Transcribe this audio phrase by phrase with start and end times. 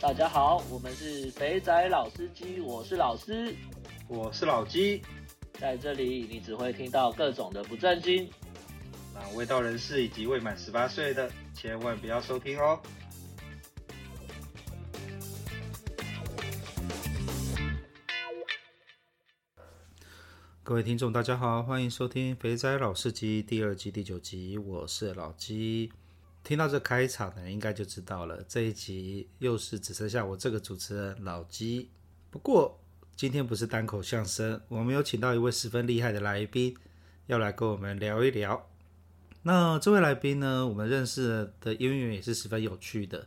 [0.00, 3.54] 大家好，我们是肥仔老司机，我是老司，
[4.08, 5.02] 我是老鸡，
[5.58, 8.26] 在这里你只会听到各种的不正经，
[9.12, 12.80] 那未到人士以及未满十八岁的千万不要收听哦。
[20.62, 25.92] 各位听众，大家好，欢迎收听《肥仔老司机》第二季第九集，我是老鸡。
[26.42, 31.90] 听到这开场呢，应该就知道了，这一集又是只剩下我这个主持人老鸡。
[32.30, 32.80] 不过
[33.14, 36.76] 今天不是单口相声，我们有请到一位十分厉害的来宾，
[37.26, 38.68] 要来跟我们聊一聊。
[39.42, 43.26] 那这位来宾呢，我们认识的渊源也是十分有趣的。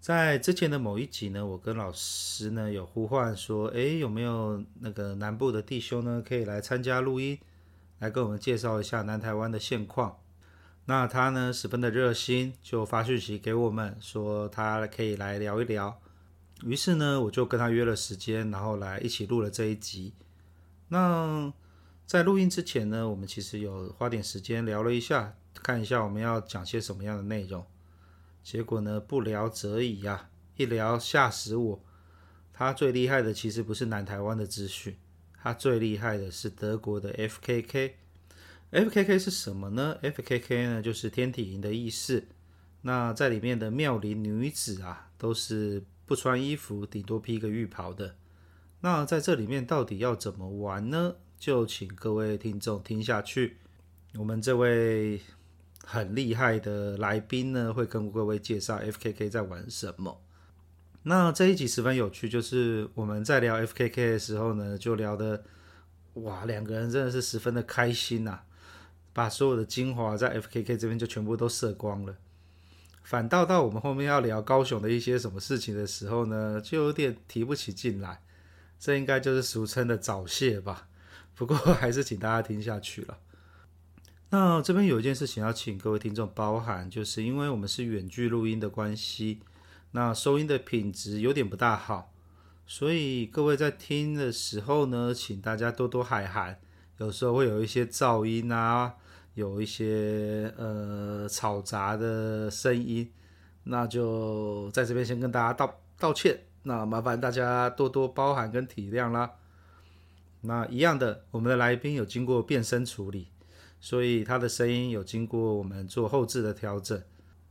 [0.00, 7.38] 在之前的某一集呢，我跟老师呢有呼唤说，诶，有没有那个南部的弟兄呢，可以来参加录音，
[7.98, 10.19] 来跟我们介绍一下南台湾的现况。
[10.90, 16.02] 那他呢，十分的热心，就发讯息给我们说他可以来聊一聊。
[16.64, 20.14] 于是呢，我就跟他约了时间，然后来一起录了这一集。
[20.88, 21.52] 那
[22.06, 27.64] 在录音之前呢，我们其实有花点时间聊了一下，看一下我们要讲些什么样的内容。
[28.42, 31.84] 结果呢，不聊则已呀，一聊吓死我。
[32.52, 34.98] 他最厉害的其实不是南台湾的资讯，
[35.40, 37.92] 他最厉害的是德国的 FKK。
[38.72, 42.24] FKK 是什么呢？FKK 呢，就是天体营的意思。
[42.82, 48.14] 那在里面的妙龄女子啊，都是不穿衣服，顶多披个浴袍的。
[48.80, 51.16] 那在这里面到底要怎么玩呢？
[51.38, 53.58] 就请各位听众听下去。
[54.14, 55.20] 我们这位
[55.84, 60.22] 很厉害的来宾呢，会跟各位介绍 FKK 在玩什么。
[61.02, 65.44] 那这一集十分有趣，就是我们在聊 FKK 的时候呢，就聊的
[66.14, 68.42] 哇，两个人真的是十分的开心呐、
[69.12, 72.16] 把所有的精华在 FKK 这边就全部都射光了，
[73.02, 78.22] 反倒到我们后面要聊高雄的一些什么事情的时候呢，就有点提不起劲来。
[78.78, 80.88] 这应该就是俗称的早泄吧。
[81.34, 83.18] 不过还是请大家听下去了。
[84.30, 89.40] 那这边有一件事情要请各位听众包涵，就是因为我们是远距录音的关系，
[89.90, 92.12] 那收音的品质有点不大好，
[92.66, 96.60] 所以各位在听的时候呢，请大家多多海涵。
[96.98, 98.94] 有时候会有一些噪音啊，
[99.34, 103.10] 有一些呃嘈杂的声音，
[103.64, 109.30] 那就在这边先跟大家道道歉，那麻烦大家多多包涵跟体谅啦。
[110.42, 113.28] 那一样的，我们的来宾有经过变声处理，
[113.78, 117.02] 所以他的声音有经过我们做后置的调整。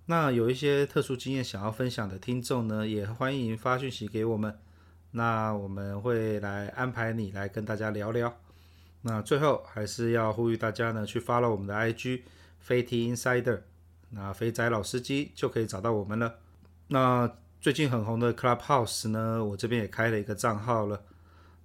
[0.07, 4.57] 那有一些特殊经验想要分享的听众呢，也欢迎发讯息给我们，
[5.11, 8.35] 那我们会来安排你来跟大家聊聊。
[9.01, 12.21] 那最后还是要呼吁大家呢，去发了我们的 IG
[12.59, 13.61] 飞 T Insider，
[14.09, 16.35] 那肥仔老司机就可以找到我们了。
[16.87, 21.03] 那最近很红的 Clubhouse 呢，我这边也开了一个账号了。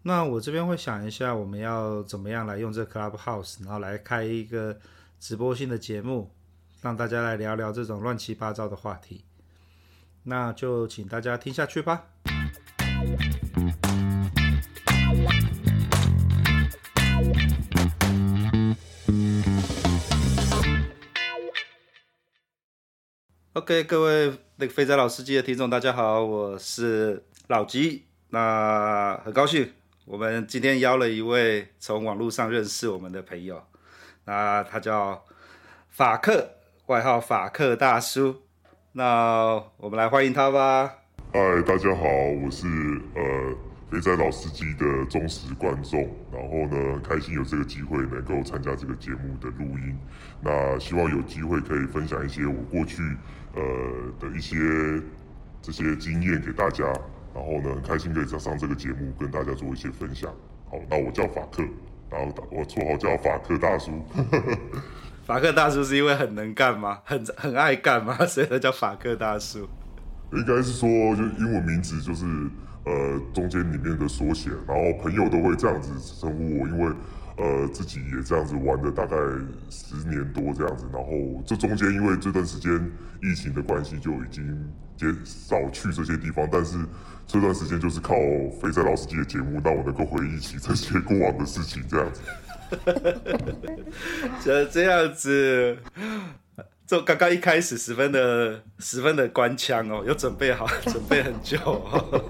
[0.03, 4.79] 那我这边会想一下，我们要怎么样来用这 Clubhouse，然后来开一个
[5.19, 6.31] 直播性的节目，
[6.83, 9.25] 让大家来聊聊这种乱七八糟的话题。
[10.25, 12.07] 那就请大家听下去吧。
[23.57, 28.05] OK，各位那个飞仔老司机的听众，大家好，我是老吉。
[28.31, 29.73] 那很高兴，
[30.07, 33.63] 我们今天邀了一位从网络上认识我们的朋友，
[34.25, 35.25] 那他叫
[35.89, 36.51] 法克，
[36.87, 38.43] 外号法克大叔。
[38.91, 40.93] 那我们来欢迎他吧。
[41.33, 42.03] 嗨，大家好，
[42.45, 42.67] 我是
[43.15, 43.74] 呃。
[43.95, 46.01] 肥仔老司机的忠实观众，
[46.33, 49.97] 然后呢，开心有这个机会能够参加这个节目的录音。
[50.43, 53.01] 那希望有机会可以分享一些我过去
[53.55, 53.63] 呃
[54.19, 54.57] 的一些
[55.63, 56.85] 这些经验给大家。
[57.33, 60.29] 然后呢，很开心可以上上这个节目跟大家做一些分享。
[60.69, 61.63] 好，那我叫法克，
[62.11, 64.05] 然后我绰号叫法克大叔。
[65.25, 66.99] 法克大叔是因为很能干吗？
[67.05, 68.17] 很很爱干吗？
[68.27, 69.69] 所以他叫法克大叔。
[70.33, 72.25] 应该是说，就英文名字就是。
[72.87, 75.91] 呃，中间里面的缩写，然后朋友都会这样子
[76.21, 76.93] 称呼我，因为
[77.39, 79.17] 呃自己也这样子玩了大概
[79.71, 82.73] 十年多这样子，然后这中间因为这段时间
[83.23, 84.45] 疫情的关系，就已经
[84.97, 86.77] 减少去这些地方，但是
[87.27, 88.15] 这段时间就是靠
[88.61, 92.21] 肥仔老司机的节目，让我能够回忆起这些过往的事情，这样子。
[94.45, 95.79] 就这样子。
[96.87, 102.25] 就刚刚一开始十分的十分的官腔哦，有准备好， 准备很久哦。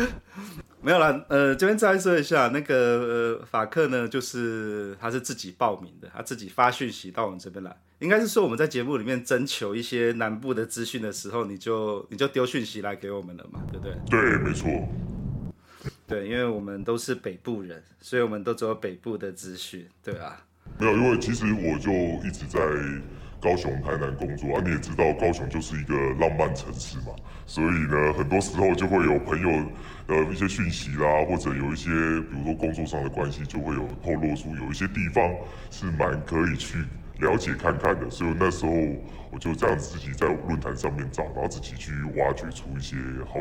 [0.82, 13.94] 没有啦，呃，这边再说一下，那个呃法克呢，就是他是自己报名的，他自己发讯息到我们这边来，应该是说我们在节目里面征求一些南部的资讯的时候，你就你就丢讯息来给我们了嘛，对不对？
[14.08, 14.70] 对，没错。
[16.06, 20.44] 对，因为我们都是北部人，所以我们都只有北部的资讯，对啊。
[20.80, 21.92] 没有，因为其实我就
[22.26, 22.58] 一直在
[23.38, 24.62] 高雄、台南工作啊。
[24.64, 27.12] 你也知道，高雄就是一个浪漫城市嘛，
[27.46, 29.48] 所以呢，很多时候就会有朋友
[30.06, 35.22] 呃一些讯息啦，或者有一些比如说工作上的关系，就会有透露出有一些地方
[35.70, 36.78] 是蛮可以去
[37.20, 38.08] 了解看看的。
[38.10, 38.72] 所以那时候
[39.30, 42.96] 我就这样自己在论坛上面找，然后自己去挖掘出一些
[43.28, 43.38] 好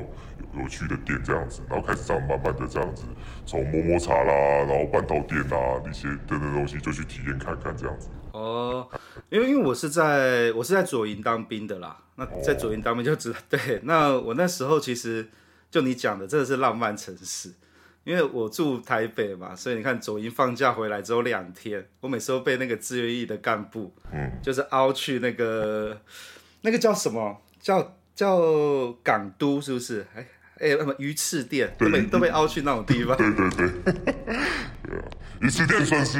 [0.54, 3.04] 有，有趣的店这样子，然后开始这样慢慢的这样子，
[3.46, 4.34] 从摸摸茶啦，
[4.68, 8.10] 然后半岛店啊那些等等东西就去体验看看这样子。
[8.31, 8.88] 哦，
[9.30, 15.28] 因为因为我是在我是在左营当兵的啦，那在左营当兵就知道， 对，那我那时候其实
[15.72, 17.54] 就你讲的，真的是浪漫城市。
[18.10, 25.96] 因为我住台北嘛，所以你看左营放假回来只有两天，我每次都被那个志愿役的干部，嗯，就是凹去那个
[26.62, 30.04] 那个叫什么叫叫港都是不是？
[30.16, 30.26] 哎
[30.58, 33.16] 哎，什么鱼翅店都被都被凹去那种地方。
[33.16, 33.94] 对对对，对
[34.98, 35.06] 啊，
[35.42, 36.18] 鱼翅店算是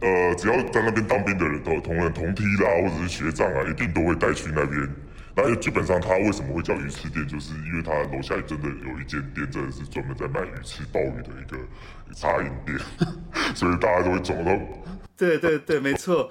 [0.00, 4.82] 呃，只要在那边当兵的人都同人同梯啦，或者是学长啊，一定都会带去那边。
[5.46, 11.58] 那基本上他为什么会叫鱼翅店，就是因为他楼下真的有一间店，真的是专门在卖鱼翅鲍鱼的一个
[12.14, 12.78] 茶饮店，
[13.54, 14.58] 所以大家都会走到。
[15.16, 16.30] 对对对，没错。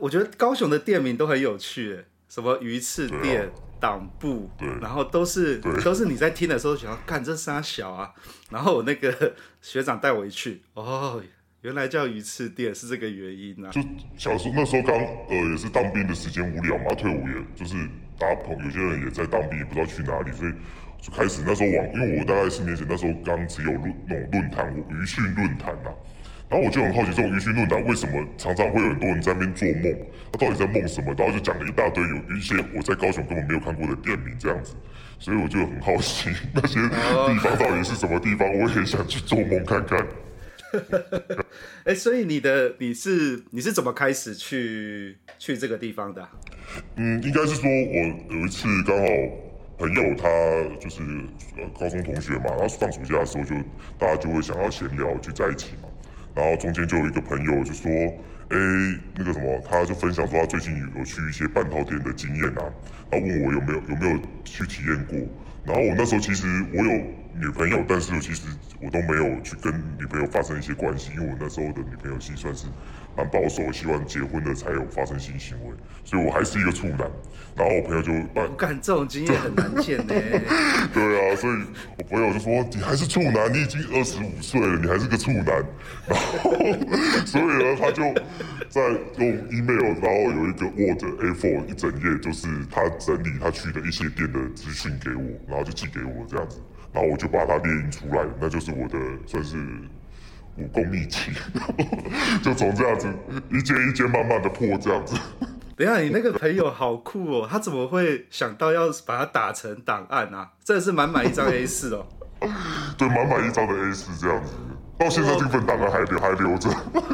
[0.00, 8.12] 我觉得高雄的店名都很有趣，什么鱼翅店、党部，对，然后都是都是你在听的时候想要看这三小啊，
[8.50, 11.22] 然后我那个学长带我一去，哦。
[11.66, 13.72] 原来叫鱼翅店是这个原因啊！
[13.72, 13.80] 就
[14.16, 17.74] 小时候那时候刚呃也是当兵的时间无聊嘛，退伍也就是
[18.16, 20.52] 大家朋友有些人也在当兵，也不知道去哪里，所以
[21.02, 25.90] 就开始那时候网，因为我大概十年前那时候刚只有论那种论坛鱼讯论坛呐，
[26.48, 29.98] 然后我就很好奇这种鱼讯论坛为什么常常会有很多人在那边做梦，
[30.30, 31.12] 他到底在梦什么？
[31.18, 34.76] 然后就讲了一大堆有一些我在高雄根本没有看过的店名这样子，
[35.18, 39.98] 所以我就很好奇那些地方到底是什么地方，我也想去做梦看看。
[41.84, 46.28] 哎、欸，所以你的你是你是怎么开始去去这个地方的、
[46.96, 49.04] 嗯，应该是说我有一次刚好
[49.78, 50.26] 朋友他
[50.80, 51.02] 就是
[51.56, 53.54] 呃高中同学嘛，然后放暑假的时候就
[53.98, 55.88] 大家就会想要闲聊聚在一起嘛，
[56.34, 57.90] 然后中间就有一个朋友就说，
[58.48, 58.56] 哎、
[59.16, 62.72] 那个什么，他就分享说他最近有去一些半套店的经验啊，
[63.10, 65.18] 然后问我有没有有没有去体验过，
[65.66, 67.16] 然后我那时候其实我有。
[67.38, 68.46] 女朋友，但是其实
[68.80, 72.66] 我都没有去跟女朋友发生一些关系，因为我那时候的女朋友其实算是
[73.16, 75.74] 蛮保守，希望结婚的才有发生性行为，
[76.04, 77.10] 所以我还是一个处男。
[77.56, 80.12] 然后我朋友就，我感这种经验很难见呢。
[80.92, 81.54] 对啊，所以
[81.96, 85.46] 我朋友就说你还是处男，你已经二十五岁了，你还是个处男。
[86.06, 86.52] 然后，
[87.24, 88.02] 所以呢，他就
[88.68, 88.82] 在
[89.16, 96.60] 用 email，然后有一个 Word A4 一整页，就是他整理他去的一些店的资讯给我，然后就寄给我这样子。
[96.92, 99.56] 然后我就把它列印出来，那就是我的算是
[100.58, 101.18] 武功秘籍，
[102.42, 103.08] 就从这样子
[103.50, 105.14] 一件一件慢慢的破这样子。
[105.76, 110.50] 等一下，你那个朋友好酷哦，他怎么会想到要把它打成档案啊？
[110.64, 112.06] 这是满满一张 A 四哦。
[112.96, 114.52] 对，满满一张的 A 四这样子，
[114.98, 116.70] 到现在这份档案还留还留着。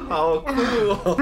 [0.09, 0.53] 好酷
[1.05, 1.17] 哦！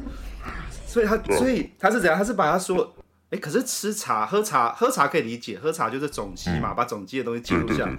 [0.86, 2.18] 所以他所以他是怎样？
[2.18, 2.92] 他是把他说。
[3.28, 7.92] 哎，可是吃茶、喝茶、喝茶可以理解，喝茶就是总机嘛，嗯、把总机的东西记录下来。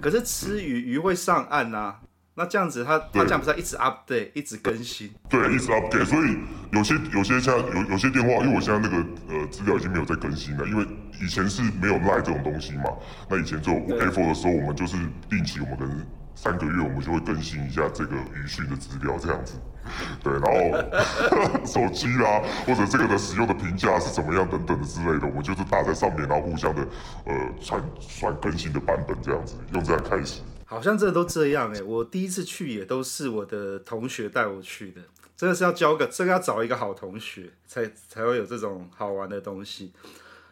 [0.00, 2.00] 可是吃鱼，鱼会上岸呐、啊，
[2.34, 5.10] 那这样子他他这样不是要一直 update，一直更新？
[5.28, 6.04] 对，一直 update。
[6.06, 6.38] 所以
[6.72, 8.96] 有些有些像有有些电话，因为我现在那个
[9.28, 10.86] 呃资料已经没有在更新了，因为
[11.20, 12.84] 以前是没有 Line 这种东西嘛。
[13.28, 14.96] 那以前只有 A4 的时候，我们就是
[15.28, 19.54] 定期，我们可能三个月我们就会更新一下这个语讯的资料，这样子。
[20.22, 26.86] 对，然后 手机啦，或者这个的使用的评价是怎么样等等的之类的，我们就是打在上面，然后互相的
[27.24, 30.42] 呃传传更新的版本这样子，用这样开始。
[30.70, 35.02] 好像这都这样哎、我第一次去也都是我的同学带我去的，
[35.36, 39.92] 真的是要交个，这个要找一个好同学才才会有这种好玩的东西。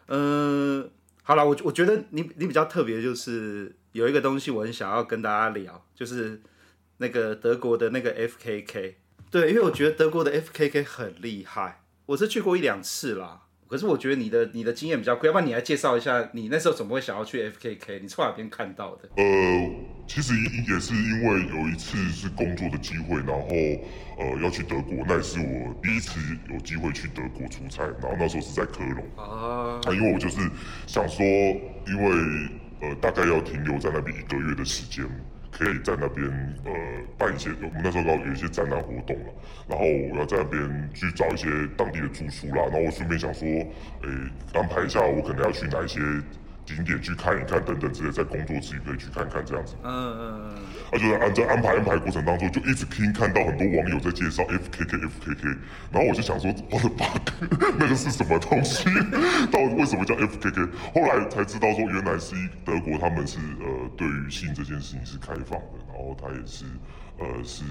[0.07, 0.91] 嗯、
[1.23, 6.41] 好了，我我觉得你你比较特别，就是有一个东西我很想要跟大家聊，就是
[6.97, 8.95] 那个德国的那个 FKK。
[9.31, 13.43] 对，因为我觉得德国的 FKK 很厉害，我是去过一两次啦。
[13.69, 18.01] 可是我觉得你的你的经验比较贵，要不然你来介绍一下，你那时候怎么会想要去 FKK？
[18.01, 19.09] 你从哪边看到的？
[19.15, 19.23] 呃，
[20.07, 20.33] 其实
[20.67, 23.47] 也是因为有一次是工作的机会，然后
[24.17, 26.19] 呃要去德国，那也是我第一次
[26.51, 30.37] 有机会去德国出差，然后那时候是在科隆啊，啊，因为我就是
[30.87, 31.23] 想说，
[31.87, 32.49] 因为。
[32.81, 35.05] 呃大概要停留在那边一个月的时间。
[35.51, 36.27] 可以在那边
[36.65, 36.71] 呃
[37.17, 39.33] 办一些，我们那时候搞有一些展览活动了，
[39.67, 44.09] 然后我要在那边去找一些当地的住宿啦，然后我顺便想说，诶
[44.53, 45.99] 安排一下我可能要去哪一些。
[46.65, 49.75] 景点去看一看，等等之类，在工作之余可以去看看这样子。
[49.83, 50.55] 嗯嗯嗯。
[50.91, 55.57] 他就在安在安排安排过程当中，就一直听看到很多网友在介绍 FKK FKK，
[55.91, 57.05] 然后我就想说，我的妈，
[57.77, 58.85] 那个是什么东西？
[59.51, 60.69] 到底为什么叫 FKK？
[60.93, 66.65] 后来才知道说，原来是德国，他们是呃对于性这件事情是开放的，然后他也是
[67.19, 67.63] 呃是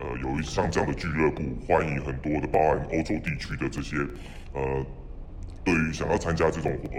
[0.00, 3.96] 呃有一像这样的俱乐部，欢迎很多的包含欧洲地区的这些
[4.52, 4.84] 呃。
[5.68, 6.98] 对于想要参加这种呃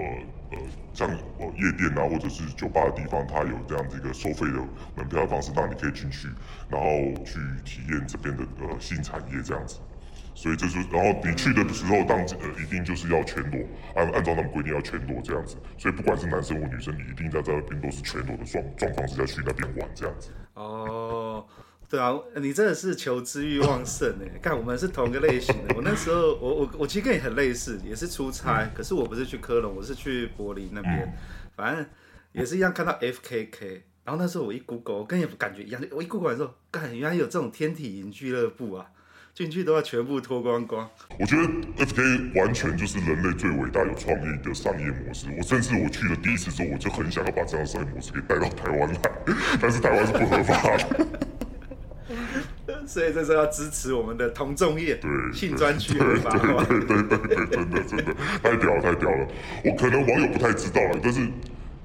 [0.51, 0.57] 呃
[0.93, 1.09] 像
[1.39, 4.59] 呃夜店啊或者是酒吧的地方，它有这样子一个收费的
[4.95, 6.27] 门票方式，让你可以进去，
[6.69, 6.87] 然后
[7.25, 9.79] 去体验这边的呃性产业这样子。
[10.35, 13.59] 所以这是，然后你去的时候，当呃一定就是要全裸，
[13.95, 15.57] 按按照他们规定要全裸这样子。
[15.77, 20.29] 所以不管是男生或女生，你一定在在那边都是全裸的状状况下去那边玩这样子。
[20.53, 21.43] 哦。
[21.89, 24.37] 对啊，你真的是求知欲旺盛哎！
[24.39, 25.73] 看我们是同一个类型的。
[25.75, 31.13] 我那时候，我我我其实跟你很类似，也是出差，嗯、可是我不是去科隆，我是去柏林那边，嗯、
[31.55, 31.85] 反正
[32.31, 33.81] 也是一样看到 FKK。
[34.03, 38.85] 然后那时候我一 Google，我跟你感觉一样，我一 Google 完之后，干，原来有这种天体营俱乐部啊！
[39.33, 40.89] 进去都要全部脱光光。
[41.19, 41.43] 我觉得
[41.85, 45.27] FKK 完全就是人类最伟大、有创意的商业模式。
[45.37, 48.99] 我甚至我去了第一次之后，我就很想要把这样的商业模式给带到台湾来，
[49.61, 51.07] 但是台湾是不合法的。
[52.87, 54.99] 所以这时候要支持我们的同众业，
[55.33, 56.63] 性专区合法化。
[56.63, 59.27] 对对对对，真的真的太屌了太屌了！
[59.63, 61.27] 我可能网友不太知道了，但是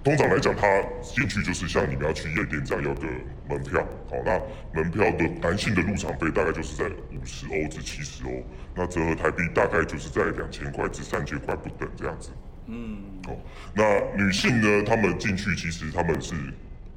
[0.03, 0.67] 通常来讲，他
[1.03, 3.07] 进去就是像你们要去夜店这样要个
[3.49, 3.87] 门票。
[4.11, 4.41] 好，那
[4.73, 8.43] 门票的男性的入场费大概就是在五十欧至七十欧，
[8.75, 12.31] 那折合台币大概就是在两千块至三千块不等这样子。
[12.67, 13.37] 嗯，好，
[13.75, 16.35] 那女性呢，她们进去其实他们是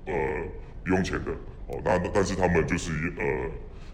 [0.05, 0.13] 呃
[0.85, 1.31] 不用钱的。
[1.67, 3.23] 哦，那但是他们就是呃。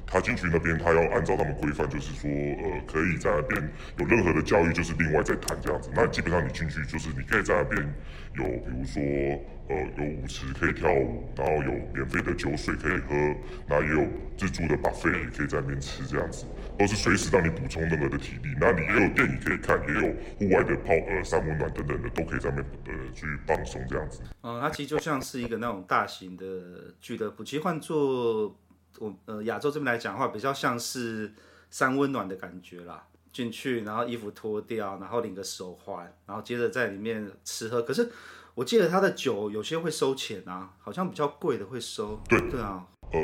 [0.05, 5.89] 他进去那边，他要按照他们规范，就是说，呃，可以在那边有任何的教育，就是另外再谈这样子。
[5.95, 7.81] 那基本上你进去，就是你可以在那边
[8.35, 9.01] 有，比如说，
[9.69, 13.15] 呃，有舞池可以跳舞，然后有免费的酒水可以喝，
[13.67, 14.07] 然后也有
[14.37, 16.45] 自助的 buffet 也可以在那边吃这样子，
[16.77, 18.53] 都是随时让你补充任何的体力。
[18.59, 24.21] 那你也有电影可以看，也有户外的泡呃三温暖等等的，都可以在那边呃去放松这样子。
[24.43, 26.45] 嗯，它其实就像是一个那种大型的
[26.99, 28.55] 俱乐部，其实换做。
[28.99, 31.33] 我呃亚洲这边来讲的话，比较像是
[31.69, 33.05] 三温暖的感觉啦。
[33.33, 37.81] 进去，然后衣服脱掉，然后领个手环，然后接着在里面吃喝。
[37.81, 38.07] 可是
[38.53, 42.21] 我记得他的酒有些会收钱啊，好像比较贵的会收。
[42.29, 43.19] 对对啊，呃，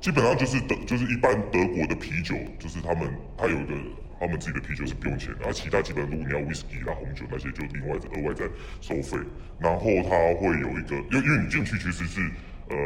[0.00, 3.72] 基本上就是德，就是一般德国的啤酒，就是他们他有的
[4.18, 8.50] 他们自己的啤酒是不用钱，然后其他基本上如果你要威士忌啦、红酒那些，就另外额外再
[8.80, 9.16] 收费。
[9.60, 10.10] 然后他
[10.40, 12.28] 会有一个，因为因为你进去其实是。
[12.72, 12.78] 呃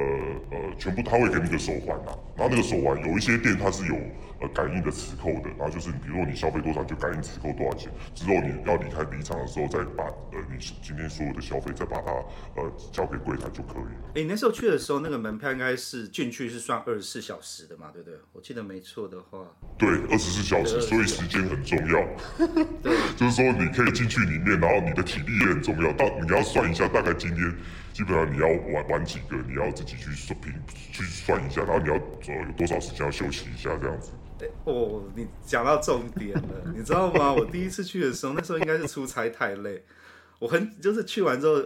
[0.51, 3.95] 呃，全部他会给你个手环呐、啊，然后那个手环有一些店它是有
[4.41, 12.11] 呃感应的磁扣的，然后就是你比如说你消费多少就感应磁扣多少钱，之后你要离开离场的时候再把呃你今天所有的消费再把它
[12.57, 14.11] 呃交给柜台就可以了。
[14.17, 18.19] 哎，你那时候去的时候那个门票应该是进去是算二十四小时的嘛，对不对？
[18.33, 19.39] 我记得没错的话。
[19.79, 22.05] 对，二十四小时，所以时间很重要。
[22.83, 27.55] 对， 就是说你可以进去里面，然后你的体力也很重要，到你要算一下大概今天。
[27.97, 30.53] 基本上你要玩玩几个，你要自己去算评
[30.93, 34.13] 去算一下，然后你要呃有多少时间要休息一下这样子。
[34.65, 37.33] 哦，你讲到重点了，你知道吗？
[37.33, 39.83] 我第一次去的时候，那时候应该是出差太累，
[40.39, 41.59] 我很就是去完之后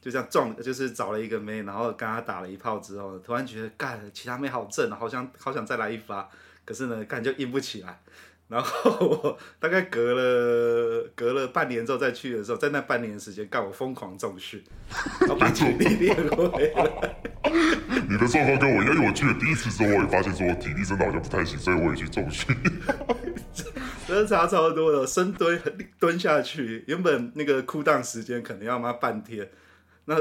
[0.00, 6.28] 就这样撞，就是找了一个妹，然后跟她打了一炮之后，突然觉得干其他妹好正，好想好想再来一发，
[6.64, 8.00] 可是呢，干就硬不起来。
[8.48, 14.64] 然后我 大概隔了隔了半年之后再去的时候，在那半年的时间，干我疯狂重训，
[15.20, 17.16] 然后把体力练回来。
[18.08, 22.56] 你的状况跟我一样，因为我去了第一次之后，我也发现说我体力真的好像不太行，所以我也去重训。
[24.08, 25.60] 真的差超多的，深蹲
[26.00, 29.46] 蹲下去，原本那个 cool down 时间可能要妈半天，
[30.06, 30.16] 那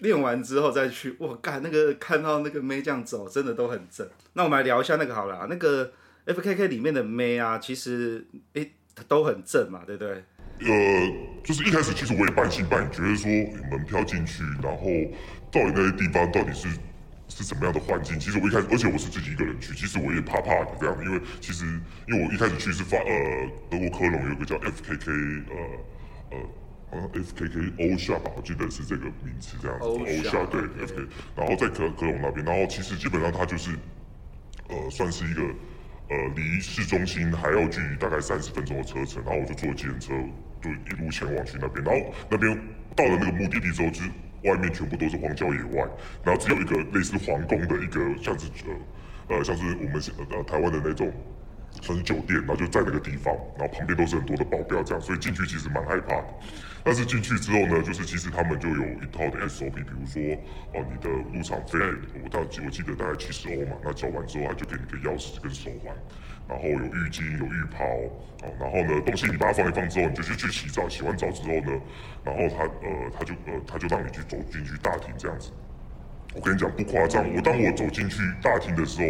[0.00, 4.06] 练完之后再去，我干那个看到那个妹这样走，真的都很正。
[4.34, 5.90] 那我们来聊一下那个好了，那个。
[6.26, 8.72] FKK 里面的妹啊，其实诶
[9.08, 10.24] 都很正嘛，对不对？
[10.62, 11.12] 呃，
[11.42, 13.30] 就是一开始其实我也半信半疑，觉得说
[13.70, 14.84] 门票进去，然后
[15.50, 16.68] 到底那些地方到底是
[17.28, 18.18] 是什么样的环境？
[18.20, 21.64] 其实我一开始，而且我是自己一个人去，其实我也怕怕的这样，因为其实
[22.08, 25.56] 因为我一开始去是发呃德国科隆有个叫 FKK 呃
[26.32, 26.38] 呃
[26.90, 33.70] 好像 FKK 欧夏吧，我记得是这个名字这样子，欧夏对 FK，然后在科科隆那边，然后其实基本上它就是
[34.68, 35.42] 呃算是一个。
[36.10, 40.12] 呃，离市中心还要距离大概三十分钟的车程，然后我就坐计程车，
[40.60, 41.84] 就一路前往去那边。
[41.84, 42.58] 然后那边
[42.96, 44.10] 到了那个目的地之后，就是
[44.44, 45.88] 外面全部都是荒郊野外，
[46.24, 48.46] 然后只有一个类似皇宫的一个像是
[49.28, 51.12] 呃呃像是我们呃台湾的那种。
[51.82, 56.24] 算是酒店，然后就在那个地方，然后旁边都是很多的保镖，这样，所以进去其实蛮害怕的。
[56.82, 60.22] 但是进去之后呢，就是其实他们就有一套的 SOP，比如说
[60.72, 61.78] 哦，你的入场费，
[62.24, 65.94] 我大我记得大概七十欧嘛，那交完之后他就给你个钥匙跟手环，
[66.48, 67.84] 然后有浴巾有浴袍，
[68.42, 71.80] 哦，然后呢东西你把它放一放之后，你就去去洗澡，洗完澡之后呢，
[72.24, 75.52] 然后他呃他就呃他就让你去走进去大厅这样子。
[76.34, 79.06] 我跟你讲不夸张，我当我走进去大厅的时候。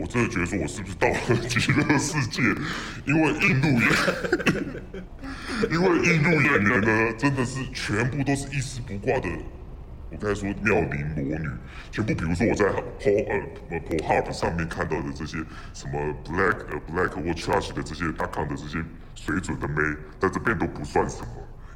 [0.00, 2.42] 我真的觉得说，我是不是到了 极乐世界？
[3.04, 3.82] 因为印度演，
[5.70, 9.28] 因为印度演员呢，真的是全部都是一丝不挂的。
[10.10, 11.48] 我刚才说妙龄裸女，
[11.90, 12.64] 全部比如说我在
[12.98, 15.36] Paul 呃 Pornhub 上面看到的这些
[15.74, 18.82] 什么 Black 呃 Black 或 Trash 的这些大康的这些
[19.14, 19.74] 水准的妹，
[20.18, 21.28] 在这边都不算什么，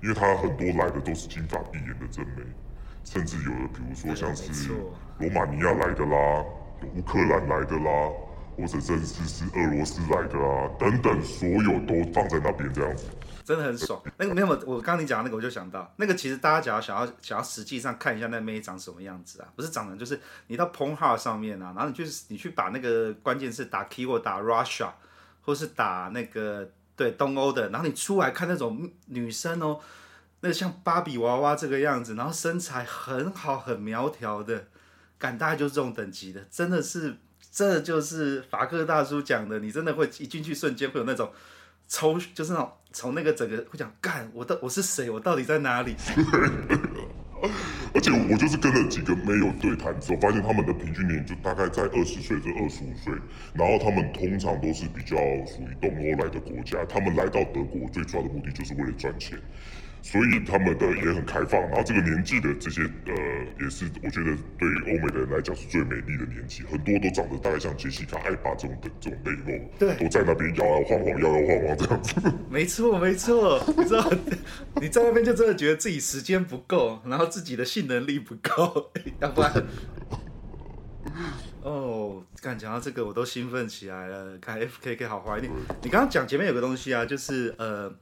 [0.02, 2.42] 因为他很多来的都是金发碧眼的真妹，
[3.04, 4.70] 甚至有的比如说像是
[5.18, 6.44] 罗马尼亚来的啦。
[6.94, 8.10] 乌克兰来的啦，
[8.56, 13.06] 或者甚至是俄罗斯来的啊，等等，所有都放在那边这样子，
[13.44, 14.00] 真的很爽。
[14.18, 24.90] 那个没有，我刚刚你讲那个，我就想到那个，其实大家只要想要想要实际上看一下那妹长什么样子啊，不是长得就是你到 p o n h u 上面啊，然后你就是你去把那个关键字打 keyword 打 Russia，
[25.40, 29.80] 或是打那个对东欧的，然后你出来看那种女生哦，
[30.40, 34.66] 那个像芭比娃娃这个样子，然后身材很好很苗条的。
[35.22, 37.16] 感大概就是这种等级的，真的是，
[37.52, 41.30] 这就是法克大叔讲的，你真的会一进去瞬间会有那种
[41.86, 45.94] 抽，就是那种从那个整个会讲干，我到我是谁，我到底在哪里？
[47.94, 53.12] 而且我就是跟了几个没有对谈之后，发现他们的平均年龄就大概在二十岁至二十五岁，
[53.54, 59.38] 然后他们通常都是比较属于东欧来的国家，他们来到德国最主要的目的就是为了赚钱。
[60.02, 63.14] 所以他们的也很开放，然后这个年纪的这些呃，
[63.60, 72.32] 也是我觉得对欧美的人来讲是最美丽的年纪，很多都长得大概像杰西卡艾巴这种的这种类貌，对，都在那边摇摇晃晃，摇摇晃晃这样子。
[72.50, 74.12] 没错，没错，你知道
[74.80, 78.90] 你在那边就真的觉得自己时间不够，然后自己的性能力不够，
[79.22, 79.52] 要不然，
[81.62, 85.48] 哦，刚讲到这个我都兴奋起来了，看 FKK 好怀念。
[85.80, 87.94] 你刚刚讲前面有个东西啊，就是呃。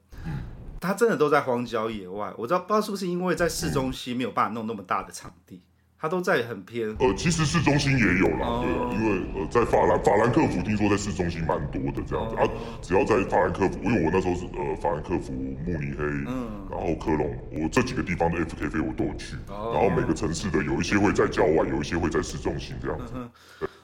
[0.81, 5.61] 他真的都在荒郊野外，我知道不知道是不是因为在市中心没有办法弄那么大的场地，
[5.99, 6.88] 他都在很偏。
[6.99, 12.49] 呃，其实市中心也有啦，哦、对啊，因为呃在法兰法兰克福听说在市中心蛮多的这样子、哦、啊，
[12.81, 23.12] 只要在法兰克福，因为我那时候是呃法兰克福、慕尼黑，嗯，然后科隆，我这几个地方的 FK 飞我都有去，哦、然后每个城市的有一些会在郊外，有一些会在市中心这样子。
[23.16, 23.31] 嗯、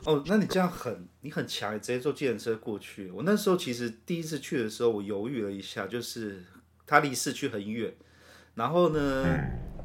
[0.06, 3.10] 哦，那你这样很你很强，直接坐计程车过去。
[3.10, 6.42] 我那时候其实第一次去的时候，我犹豫了一下，就是。
[6.86, 7.92] 它离市区很远，
[8.54, 9.26] 然后呢，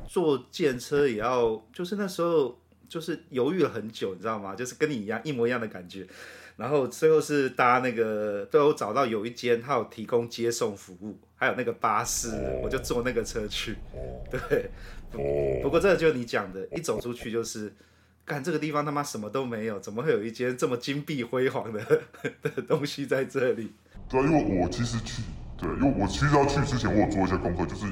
[0.08, 4.54] 坐电车也要，就是那时候就是犹豫了很久，你知道吗？
[4.56, 6.06] 就是跟你一样一模一样的感觉，
[6.58, 12.30] 然后最后是搭那个，最后找到有一间，它有提供接送服务，还有那个巴士，
[12.62, 13.76] 我就坐那个车去。
[14.30, 14.70] 对，
[15.62, 17.74] 不过这个就是你讲的，一走出去就是，
[18.26, 22.02] 干这个地方他妈什么都没有，怎么会有一间这么金碧辉煌的
[22.44, 23.72] 的东西在这里？
[24.10, 25.24] 对，因为我其实去。
[25.62, 27.86] 对，因为我其实要去之前，我有做一些功课，就是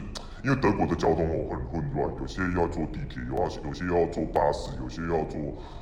[0.44, 5.40] 因为德国的交通哦很混乱，有些要坐地铁，有啊，有些要坐巴士，有些要坐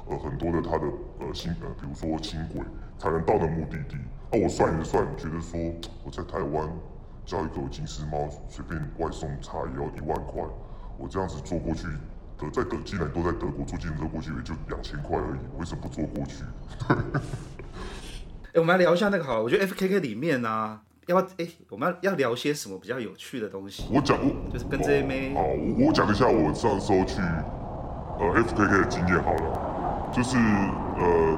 [0.09, 0.85] 呃很多的它的
[1.21, 2.61] 呃轻呃，比如说轻轨
[2.99, 3.95] 才能到的目的地。
[4.33, 5.57] 那、我算一算，觉得说
[6.03, 6.69] 我在台湾
[7.25, 10.43] 叫一个金丝猫随便外送茶也要一万块，
[10.97, 11.87] 我这样子坐过去，
[12.37, 16.43] 德在德既然都在德国坐计程车过去也就两千块而已，为什么不坐过去？
[18.51, 20.81] 哎，我们来聊一下那个好了，我觉得 FKK 里面啊。
[21.07, 23.85] 要不要哎，我们要要聊些什么比较有趣的东西？
[23.93, 24.17] 我讲，
[24.51, 25.33] 就是跟这些妹。
[25.33, 27.21] 好，我我讲一下我上时候去
[28.19, 30.11] 呃 FKK 的经验好了。
[30.11, 31.37] 就是呃，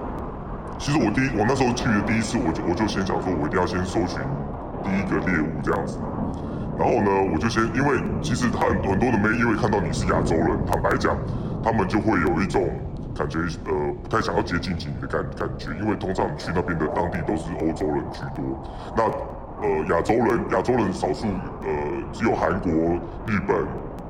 [0.79, 4.19] 其实我第一我那时候去的第一次，我就我就先想说，我一定要先搜寻
[4.83, 5.99] 第一个猎物这样子。
[6.77, 11.15] 然后呢，我就先因为其实很很多的妹，因为看到你是亚洲人，坦白讲，
[11.63, 12.69] 他们就会有一种
[13.13, 18.63] 感觉呃不太想要接近你的感感觉，因为通常去那边的当地都是欧洲人居多。
[18.95, 19.11] 那
[19.61, 21.67] 呃，亚洲人，亚洲人少数，呃，
[22.13, 22.71] 只有韩国、
[23.27, 23.57] 日本，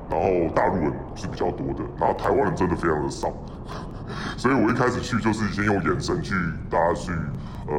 [0.10, 3.34] 然后大陆人是比较多的，然后台湾人真的非常的少，
[4.38, 6.36] 所以我一开始去就是先用眼神去
[6.70, 7.12] 大家去
[7.68, 7.76] 呃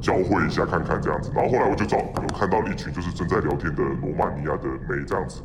[0.00, 5.42] 交汇一下看看这样子，然后后来我就找有看到一群就是正在聊天的罗马尼亚的妹这样子，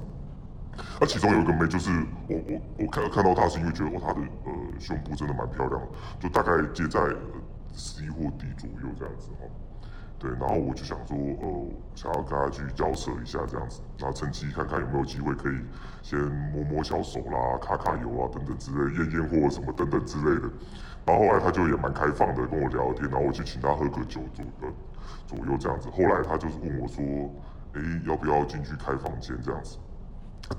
[0.99, 1.91] 那其中有一个妹就是
[2.27, 5.87] 我我我看看到她是因为觉得哦她的呃胸部真的蛮漂亮的，
[6.19, 7.17] 就大概接在呃
[7.73, 9.45] C 或 D 左右这样子哈。
[10.19, 15.55] 对，然后我就想说，呃，想要跟他去交涉一下这样子，然后趁机看看有没有机会可以
[16.01, 20.49] 先摸摸小手啦、揩揩油啊等等之类、验验货什么等等之类的。
[21.05, 24.67] 然后后来他就也蛮开放的跟我聊天，然后我就请他喝个酒左呃
[25.27, 25.87] 左右这样子。
[25.89, 27.03] 后来他就是问我说，
[27.73, 29.77] 哎，要不要进去开房间这样子？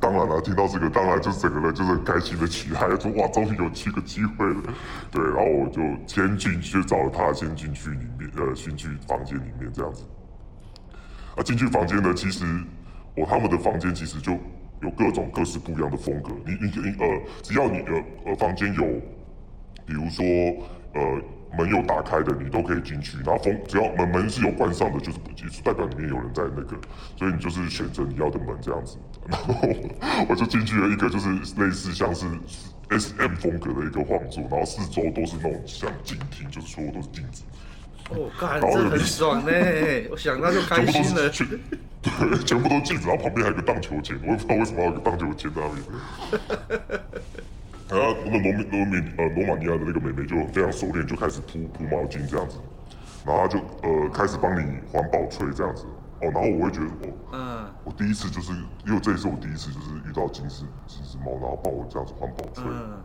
[0.01, 4.62] 当然了，听到这个，当然就整个人就是开心的起来，说哇，终于有这个机会了。
[5.11, 10.05] 对，然后我就先进去找了他，先进去里面，呃，进去房间里面这样子。
[11.37, 12.44] 啊，进去房间呢，其实
[13.16, 14.33] 我、他们的房间其实就
[14.83, 16.31] 有各种各式不一样的风格。
[16.44, 18.85] 你你你呃，只要你呃呃房间有，
[19.87, 20.24] 比如说
[20.94, 21.22] 呃。
[21.57, 23.16] 门有打开的，你都可以进去。
[23.24, 26.77] 然后风只要门门是有关上的，就是不进，代表里面有人在那个，
[27.16, 28.98] 所以你就是选择你要的门这样子。
[29.29, 29.55] 然后
[30.29, 32.27] 我就进去了一个，就是类似像是
[32.88, 37.43] SM 风格的一个晃座，然后四周都是那种像镜厅，就是所有都是镜子。
[38.11, 39.53] 哦，干，这很爽呢！
[40.11, 41.29] 我想到就开心了。
[41.29, 41.47] 全，
[42.01, 46.91] 对，全部都镜子，然后旁边还有个荡秋千，我也不知道为什么要有个荡秋千在那边。
[47.91, 52.57] 然后那个罗米罗米呃罗马尼亚的那个美眉就非常熟练，就开始铺铺毛巾这样子，
[53.27, 55.85] 然后就呃开始帮你环保吹这样子
[56.21, 58.53] 哦，然后我会觉得哦，嗯，我第一次就是
[58.87, 62.99] 因为这也是我第一次就是遇到金丝金丝猫，然后帮我这样子环保吹，嗯，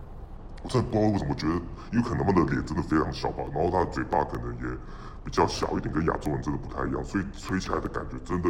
[0.63, 1.53] 我真的不知道为什么觉得，
[1.91, 4.77] 因为可能他们的脸真的非常小吧，然后他的嘴巴可能也
[5.23, 8.49] 比较小一点，跟亚洲人真的不太一样，所以吹起来的感觉真的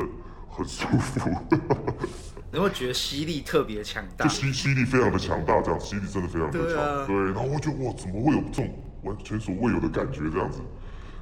[0.50, 1.30] 很舒服。
[2.54, 7.16] 你会觉得吸力特别强大，就吸吸力非常的强大，这样吸力真的非常的强，对，啊、对。
[7.32, 8.72] 然后我就哇，怎么会有这种
[9.02, 10.62] 完全所未有的感觉这样子？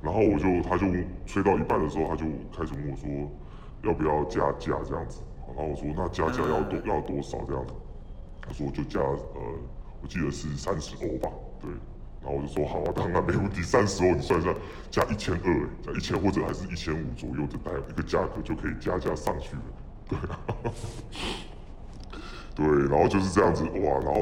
[0.01, 0.87] 然后我就他就
[1.25, 3.31] 吹到一半的时候，他就开始问我说
[3.83, 5.21] 要不要加价这样子。
[5.47, 7.73] 然后我说那加价要多、嗯、要多少这样子？
[8.41, 9.41] 他说就加呃，
[10.01, 11.69] 我记得是三十欧吧，对。
[12.23, 14.53] 然后我就说好啊，当然没问题，三十欧你算一下，
[14.91, 19.61] 加一千二，加一千或者还是一千五左右，的大概一个价格就可以加价上去了。
[20.07, 20.19] 对，
[22.55, 24.21] 对，然后就是这样子哇，然后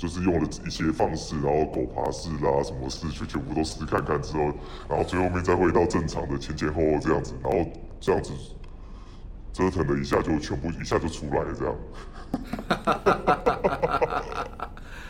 [0.00, 4.44] 就是用了一些方式，然后狗爬式啦，什么式就全部都试看看之后，
[4.88, 8.32] 然后最后面再回到正常的前前后后这样子，然后这样子
[9.52, 11.76] 折腾了一下，就全部一下就出来了这样。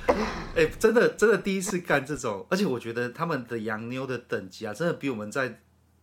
[0.56, 5.60] 哎、欸，真的真的第一次干这种，而且我觉得他们的洋妞的等级啊，真的比我们在。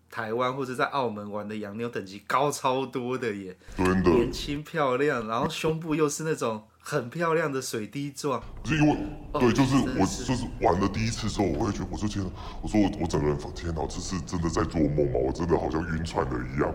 [0.10, 8.41] 台湾或者在澳门玩的洋妞等级高超多的耶，真的年轻漂亮，然后胸部又是那种很漂亮的水滴状。
[8.63, 8.97] 是因为
[9.34, 12.26] 对，就是我就是玩了第一次之后，我会觉得我说天，
[12.62, 15.19] 我说我我整个人天哪，这是真的在做梦吗？
[15.21, 16.73] 我真的好像晕船了一样。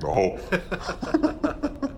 [0.00, 0.20] 然后。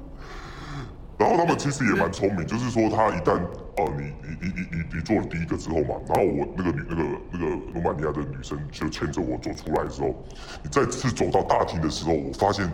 [1.17, 3.39] 然后他们其实也蛮聪明，就是说他一旦
[3.77, 10.15] 呃你你你你你你做了第一个之后嘛，然后我那个女那个那个罗马尼亚的女生就牵着我走出来的时候，
[10.63, 12.71] 你再次走到大厅的时候，我发现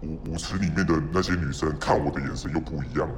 [0.00, 3.14] 舞舞池里面的那些女生看我的眼神又不一样了，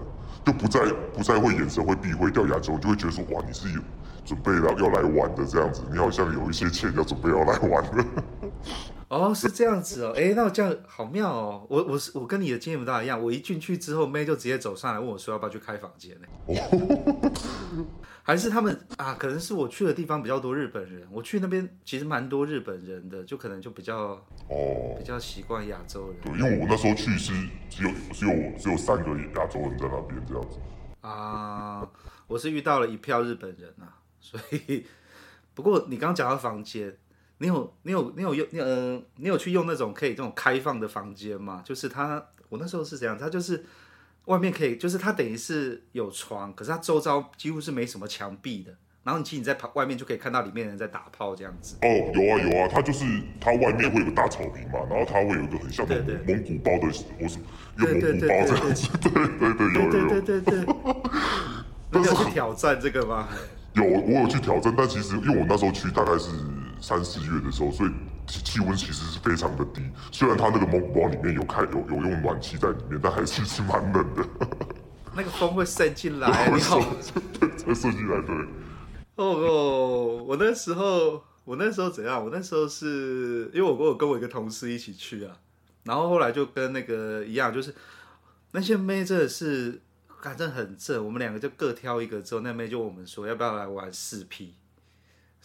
[0.46, 0.80] 就不再
[1.12, 3.80] 不再会眼神会避讳掉牙之后，就会觉得说哇你是有
[4.24, 8.06] 准备要要来玩的这样子，你好像有一些钱要准备要来玩了。
[9.09, 11.66] 哦，是这样子哦，哎，那我这样好妙哦。
[11.68, 16.26] 我我是我跟你的经验不大一样，我一进去之后，妹就直接走上来问我说要不要去开房间呢？
[18.27, 19.15] 还是他们啊？
[19.15, 26.17] 可能是我去的地方比较多日本人，我去那边其实蛮多日本人的，就可能就比较哦比较习惯亚洲人。
[26.21, 27.33] 对，因为我那时候去是
[27.71, 30.59] 只有只有只有三个亚洲人在那边这样子。
[31.03, 31.89] 啊，
[32.27, 34.85] 我是遇到了一票日本人啊，所以
[35.55, 36.99] 不过你刚刚讲到房间。
[37.39, 41.62] 你有你有你有用你呃你有去用那种可以这种开放的房间吗？
[41.62, 43.17] 就是他我那时候是怎样？
[43.19, 43.62] 他就是
[44.27, 48.73] 外面可以，就是它等于是有床，可是它周遭几乎是没什么墙壁的。
[49.03, 51.77] 然后你其实你在外面就可以看到里面人在打炮这样子。
[51.83, 53.05] 哦，有啊有啊，它就是
[53.41, 56.87] 它外面会有个大草坪嘛，然后它会有一个很像的蒙古包的，
[57.21, 57.39] 我是
[57.79, 59.91] 有蒙古包这样子，对对对有有有。
[59.91, 60.75] 对对对对对。
[61.93, 63.29] 你有去挑战这个吗？
[63.75, 66.31] 有，我有去挑战，但其实因为我那时候去大概是。
[66.79, 67.91] 三四月的时候，所以
[68.27, 69.83] 气气温其实是非常的低。
[70.12, 74.27] 虽然它那个蒙古包里面有开有有用暖气在里面，但还是是蛮冷的。
[75.17, 76.79] 那个风会渗进来，你好，
[77.41, 78.35] 对，会渗进来，对。
[79.17, 82.23] 哦哦，我那时候我那时候怎样？
[82.23, 85.39] 我那时候是因为我跟我跟我一个同事一起去啊，
[85.85, 87.75] 然后后来就跟那个一样，就是
[88.53, 89.81] 那些妹真的是
[90.21, 94.55] 反正很正，我们两个就各挑一个之后，那妹就问我们说要不要来玩四 P。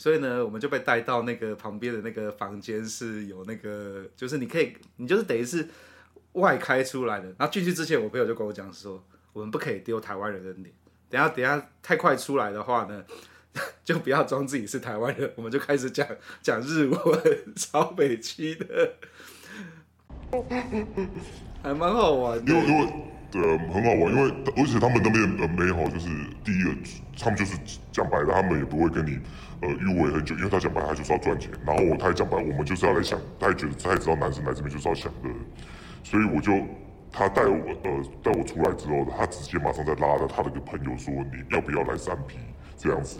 [0.01, 5.67] 所以呢，我们就被带到那个旁边的那个房间，是有那个，就是你可以，你就是等于是
[6.31, 7.27] 外开出来的。
[7.37, 10.73] 然后进去之前，我朋友就跟我讲说，我们不可以丢台湾人的脸。
[11.07, 13.05] 等下等下太快出来的话呢，
[13.85, 16.07] 就不要装自己是台湾人，我们就开始讲
[16.41, 18.93] 讲日文，超北区的，
[21.61, 22.51] 还蛮好玩的。
[22.51, 22.93] 因为因为
[23.31, 26.07] 对啊，很好玩，因为而且他们那边很美好，就是
[26.43, 26.71] 第一个，
[27.19, 27.55] 他们就是
[27.91, 29.19] 讲白了，他们也不会跟你
[29.61, 31.51] 呃迂回很久，因为他讲白，他就是要赚钱。
[31.65, 35.29] 然后我他也讲白了，我们就是要来想，他也觉得他也知道男生来这边就是要想的，
[36.03, 36.53] 所以我就。
[37.13, 37.91] 他带我呃
[38.23, 42.37] 带我出来之后，他直接马上在拉着他的一个朋友说：“你要不要来三 P
[42.77, 43.19] 这样子？”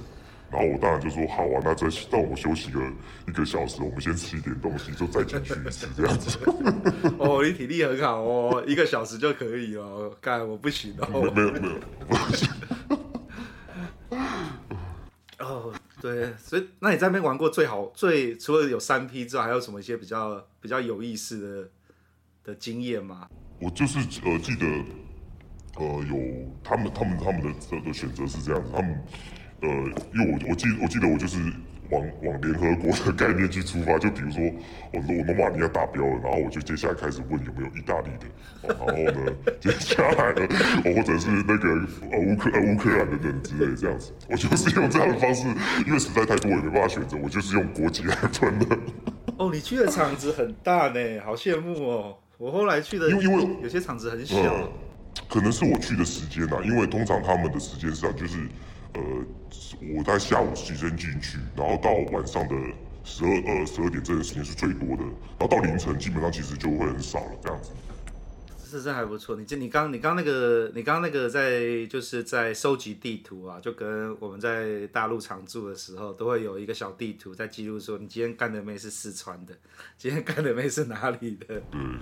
[0.49, 2.80] 然后我当然就说：“好啊，那再让我休息个
[3.27, 6.39] 一个小时，我们先吃一点东西，就再进去一次这样子。
[7.19, 10.10] ”哦，你体力很好哦，一个小时就可以哦。
[10.21, 11.30] 干，我不行哦。
[11.36, 11.75] 没有没有没有，
[12.08, 12.49] 不行。
[15.39, 21.69] 哦，对，所以那你在那边玩过最好最除了有三 P 之外，还有什么一些比较比较有意思的
[22.43, 23.29] 的经验吗？
[23.59, 24.65] 我就是呃记得，
[25.77, 29.03] 呃有他们他们他们的的选择是这样子，他们
[29.61, 29.69] 呃
[30.15, 31.37] 因为我我记我记得我就是
[31.91, 34.41] 往往联合国的 概念去出发，就比如说
[34.93, 38.27] 我说我罗马尼亚达标了，然后我就接下来开始问有没有意大利的，
[38.67, 40.47] 然后呢 接下来呢，
[40.95, 41.69] 或者是那个
[42.12, 45.47] 呃乌克呃乌克兰的人之类这样子，我就是用这样的方式，
[45.86, 48.77] 因为实在太多我也没办法选择，我就是用国籍来分的。
[49.38, 52.17] 哦，你去的场子很大呢，好羡慕哦。
[52.38, 54.71] 我后来去的，因为因为有些场子很小，呃，
[55.30, 58.38] 可能是我去的时间呐，因为通常他们的时间上就是，
[58.93, 59.01] 呃，
[59.95, 62.56] 我在下午时间进去，然后到晚上的
[63.04, 65.04] 十二呃十二点这个时间是最多的，
[65.39, 67.71] 然后到凌晨基本上其实就会很少了这样子。
[68.65, 79.54] 是这还不错，你这你刚你刚那个你刚那个在就是在收集地图啊，就跟我们在大陆常住的时候都会有一个小地图在记录说你今天干的妹是四川的，
[79.97, 81.62] 今天干的妹是哪里的。
[81.73, 81.99] 嗯。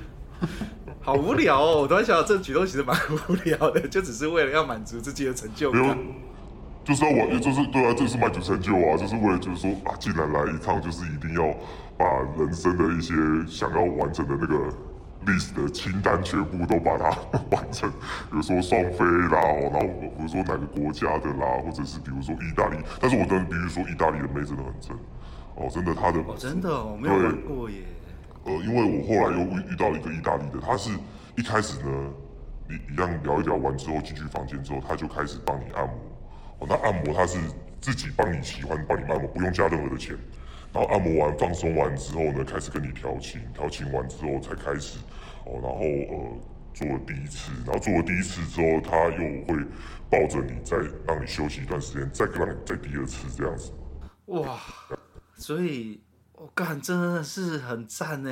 [1.02, 1.82] 好无聊哦！
[1.82, 2.96] 我突然想到，这举动其实蛮
[3.28, 5.98] 无聊的，就只是为了要满足自己的成就感。
[6.90, 11.54] 就是要玩，就是对啊，这是卖主成就啊，就是为了就是说啊，既然来一趟，就是一定要
[11.96, 12.04] 把
[12.36, 13.14] 人生的一些
[13.48, 14.56] 想要完成的那个
[15.28, 17.16] list 的清单全部都把它
[17.52, 17.88] 完成。
[17.92, 22.78] 比如说双飞啦，然后比如说哪个国家的啦，或者是比如说意大利。
[23.00, 24.98] 但是我真的比如说意大利的妹真的很正
[25.58, 27.84] 哦，真的她的哦，真的我没有玩过耶。
[28.46, 30.90] 呃，因为我后来又遇遇到一个意大利的，他是
[31.38, 31.92] 一开始呢，
[32.68, 35.94] 你一样聊一聊完之后进去房间之后，他就开始帮你按摩。
[36.60, 37.40] 哦，那按摩他是
[37.82, 40.18] 自己帮你喜欢帮你按摩，不用加任何的钱。
[40.74, 45.00] 然后按摩完放松完之后呢，开始跟你调情，调情完之后才开始
[45.46, 46.38] 哦，然后呃
[46.74, 49.66] 做了第一次，然后做了第一次之后，他又会
[50.10, 53.72] 抱着你再让你休息一段时间，再让你再第二次这样子。
[54.28, 54.60] 哇，
[55.36, 56.02] 所以。
[56.42, 58.32] 我干、真的是很赞呢！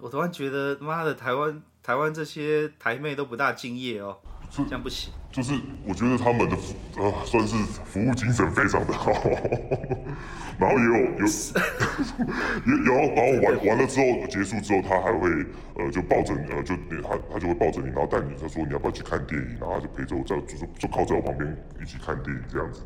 [0.00, 4.16] 我突然觉得，妈的，台湾台湾这些台妹都不大敬业哦，
[4.62, 5.12] 这样不行。
[5.32, 9.10] 就是我觉得他们的服呃算是服务精神非常的好，
[10.60, 11.26] 然后也有有
[12.66, 15.28] 也有然后玩完了之后结束之后，他还会
[15.76, 22.82] 呃就抱着你呃就他他就会抱着你，然后带你，他说你要不要去看电影，然后他就陪着我在就是就靠在我旁边一起看电影这样子。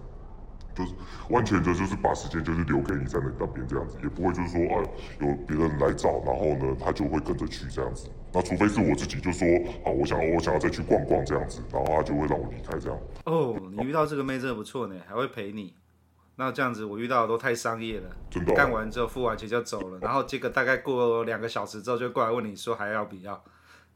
[0.78, 0.94] 就是
[1.30, 4.86] 完全就就是把时间就是留给你在那那边这样子，也不会就是说啊
[5.20, 8.08] 有别人来找，然后呢他就会跟着去这样子。
[8.32, 9.48] 那除非是我自己就说
[9.84, 12.98] 啊我想要我想要再去逛逛这样子，然后他就会让我离开这样。
[13.24, 15.74] 哦，你遇到这个妹真的不错呢，还会陪你。
[16.36, 18.56] 那这样子我遇到的都太商业了，真的啊？
[18.56, 23.42] 干完之后付完钱就走了，然后这个大概过两个小时之后就过来问你说还要不要。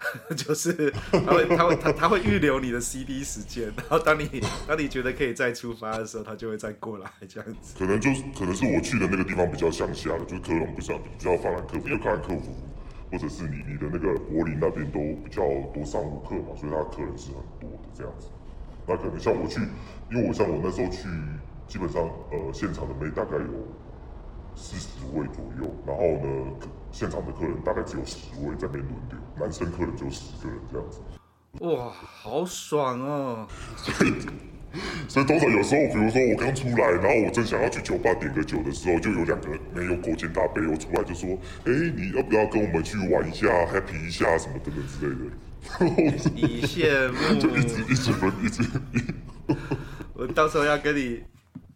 [0.37, 7.75] 就是他会他会他他会预留你的 CD 时间，然后当你当你觉得可以再出发的时候，他就会再过来这样子。
[7.79, 12.55] 可能就是可能是我去的那个地方比较乡下的，就是科隆比较比较法兰克福，因为法兰克福
[13.11, 18.29] 或者是你你的那个柏林那边都比较多商务客嘛，所以他客人是很多的这样子。
[18.87, 19.61] 那可能像我去，
[20.11, 21.09] 因为我像我那时候去，
[21.69, 23.69] 基本上呃现场的妹大概有
[24.57, 26.53] 四十位左右，然后呢。
[26.93, 31.01] 现场的客人大概只有十位在那边轮流，男生客人就十个人这样子。
[31.61, 33.49] 哇，好爽哦！
[33.77, 34.13] 所以，
[35.09, 41.29] 所以通常有时候，比如说我刚出来，然后我正想要去酒吧点个酒的时候，就有两个没有勾肩搭背我出来，就说
[41.67, 45.31] ：“哎、欸，你要不要跟我们去玩一下，happy 一下什么等等之类的。”
[46.37, 48.63] 以羡慕，就一直一直轮，一直。
[50.15, 51.23] 我到时候要跟你，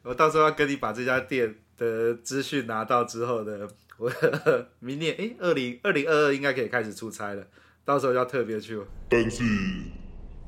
[0.02, 3.68] 我到时候要跟你把这家店的资讯拿到之后的。
[3.98, 4.12] 我
[4.80, 7.46] 明年诶，二零二零二二应该可以开始出差了，
[7.84, 8.78] 到时候要特别去。
[9.08, 9.42] 但是，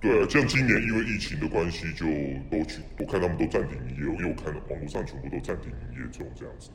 [0.01, 2.05] 对啊，像今年因为疫情的关系，就
[2.51, 6.71] 都去，我看他们都暂停营业，因为我看网络上全部都暂停营业中这样子。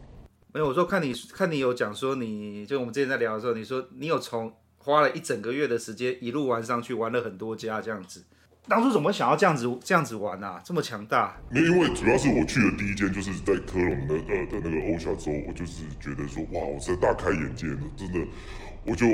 [0.54, 8.24] 没有，我说看你看你有讲说你，就我们之前在聊的时候，你说你有从花了一整个月的时间一路玩上去，玩了很多家这样子。
[8.66, 10.62] 当初怎么想要这样子这样子玩啊？
[10.64, 11.36] 这么强大？
[11.52, 18.26] 因为主要是我去的第一间就是在科隆的呃的那个欧小洲，我就是觉得说哇，我真的大开眼界，真的，
[18.86, 19.06] 我就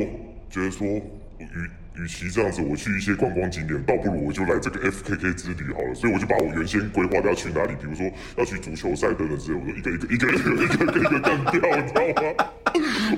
[0.52, 5.96] 觉得说与与其这样子，我去一些观光景点，倒不如我就来这个 FKK 之旅好了。
[5.96, 8.06] 所以我就把我原先规划要去哪里，比如说
[8.38, 12.46] 要去足球赛等等之类，我就一个一个一个一个一个一个一个干掉，你知道吗？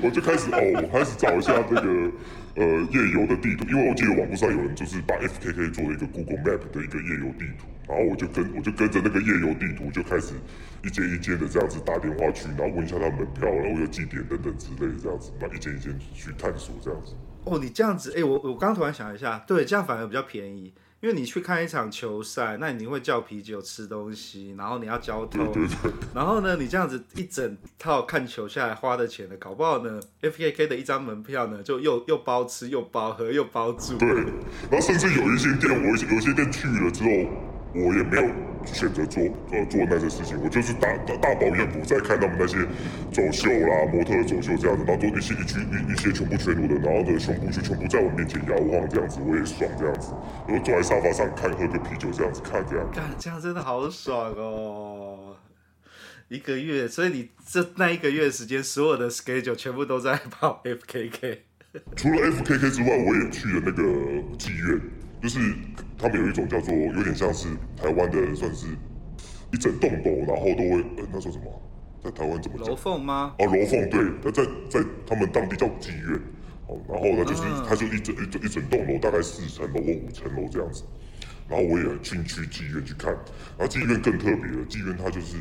[0.02, 2.10] 我就开始哦，我开始找一下这个。
[2.54, 10.34] 呃，夜游的地图，因为我记得网络上有人就是把 FKK 做了一个 Google Map 的一个夜游地图，然后我就跟我就跟着那个夜游地图就开始
[10.84, 17.14] 一间一间的这样子打电话去，然后问一下他门票，然后有几点等等之类的这样子，那一间一间去探索这样子。
[17.44, 20.74] 哦，你这样子，哎、我我刚突然想一下，对，这样反而比较便宜。
[21.02, 25.52] 因为你去看一场球赛，那你会叫啤酒、吃东西，然后你要交通，
[26.14, 33.98] 然后呢，你这样子一整套看球下来花的钱呢，搞不好呢，FKK 的一张门票呢，就又又包吃又包喝又包住。
[33.98, 34.08] 对，
[34.70, 37.08] 然后甚至有一些店，我有一些店去了之后，
[37.74, 38.30] 我也没有。
[38.64, 42.58] 选择做呃做那些事情，我就是大大大饱眼福，在看他们那些
[43.10, 50.14] 走秀啦、模特走秀这样子，然后做一些一群一一些全部全裸的，然后的胸部就全部在我面前摇晃这样子，我也爽这样子，
[50.46, 52.88] 然后坐在沙发上看，喝个啤酒这样子看这样。
[52.94, 55.36] 干，这样真的好爽哦！
[56.28, 61.38] 一个月，所以你这那一个月的时间，所有的 schedule 全部都在跑 FKK。
[61.96, 63.82] 除了 FKK 之外，我也去了那个
[64.38, 64.80] 妓院。
[65.22, 65.38] 就是
[65.96, 68.66] 他们有一种叫做有点像是台湾的，算是
[69.52, 71.62] 一整栋楼，然后都会呃那说什么，
[72.02, 72.68] 在台湾怎么讲？
[72.68, 73.34] 楼凤吗？
[73.38, 76.20] 哦，楼凤对，他在在他们当地叫妓院，
[76.66, 80.82] 哦，然后呢就是他就一整一整一整栋楼，大概四层楼或五层楼这样子，
[81.48, 83.12] 然后我也进去妓院去看，
[83.56, 85.36] 然后妓院更特别了，妓院它就是。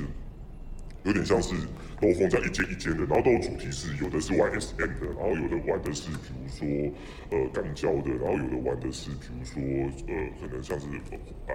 [1.04, 1.56] 有点像是
[2.02, 6.94] 楼凤在一间一间的，然后都有主题式，有的是玩 SM 的，然后有的玩的是比如说
[7.30, 9.62] 呃肛交的，然后有的玩的是比如说
[10.08, 10.86] 呃可能像是、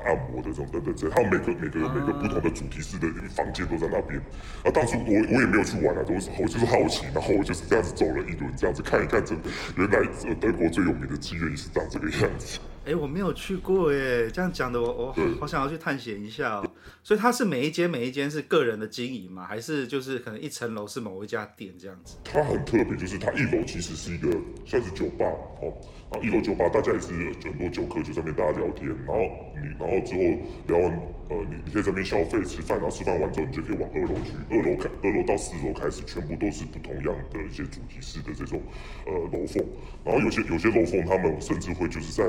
[0.05, 4.21] 按摩的这种等等这，他们每个每个每个不同的主题式的房间都在那边。
[4.65, 9.35] 啊，当初我我也没有去玩啊，都是我就是好奇，然后我就是这样子走了一轮，这样子看一看，这
[9.77, 12.59] 原来德国最有名的妓院也是长这个样子。
[12.85, 16.65] 哎，我没有去过耶，这样讲的我我好想要去探险一下哦。
[17.07, 19.47] 所以它是每一间每一间是个人的经营吗？
[19.47, 22.16] 还是就是可能一层楼是某一家店这样子？
[22.25, 24.29] 它很特别，就是它一楼其实是一个
[24.64, 25.25] 算是酒吧
[25.62, 25.71] 哦，
[26.11, 27.12] 然后一楼酒吧大家也是
[27.45, 29.23] 很多酒客就在那边大家聊天，然后
[29.55, 30.21] 你然后之后
[30.66, 30.99] 聊完
[31.31, 38.61] 呃你你可以在那边消费吃饭，然后吃饭完之后你就可以往二楼去，二楼开二楼到四楼开始全部都是不同样的一些主题式的这种
[39.07, 39.64] 呃楼凤，
[40.05, 42.27] 然后有些有些楼凤他们甚至会就是在。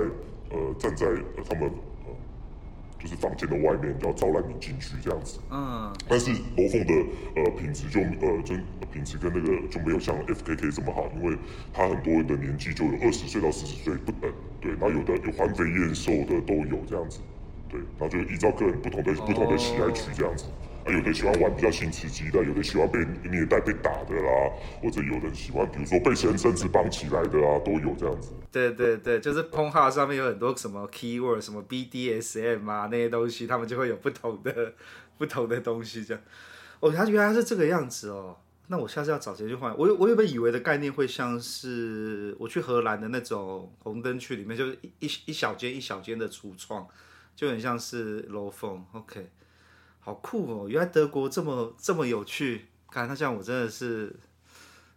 [0.50, 1.06] 呃，站在
[1.44, 1.70] 他们
[3.00, 5.40] 就是房间的外面，要招揽你进去这样子。
[5.52, 5.94] 嗯。
[6.08, 6.94] 但是罗凤的
[7.36, 8.56] 呃品质就呃就
[8.92, 11.38] 品质跟那个就没有像 FKK 这么好，因为
[11.74, 17.20] 他很多人的年纪就有二十岁到四十岁不等，对，那有的有环肥燕瘦的都有这样子，
[17.70, 20.46] 对，然后就依照个人不同的、哦、不同的喜爱去这样子。
[20.92, 28.34] 有的喜欢玩比较新刺激的，有的喜欢被虐待、被打的啦，或者有的喜欢，比如说被绳绳子绑起来的啊，都有这样子。
[28.52, 34.74] 对对对，就是空号上面有很多什么 keyword，什么 BDSM 啊那些东西，他们就会有不同的
[35.18, 36.24] 不同的东西这样。
[36.80, 38.38] 哦，他原来是这个样子哦。
[38.70, 39.74] 那我下次要找谁去换？
[39.78, 46.86] 我我原本以为的概念会像是我去荷兰的那种红灯区里面，就是一一小间一小间的橱窗，
[47.34, 48.84] 就很像是楼凤。
[48.92, 49.30] OK。
[50.08, 50.70] 好酷哦！
[50.70, 54.16] 原来德国这么这么有趣，看他像我真的是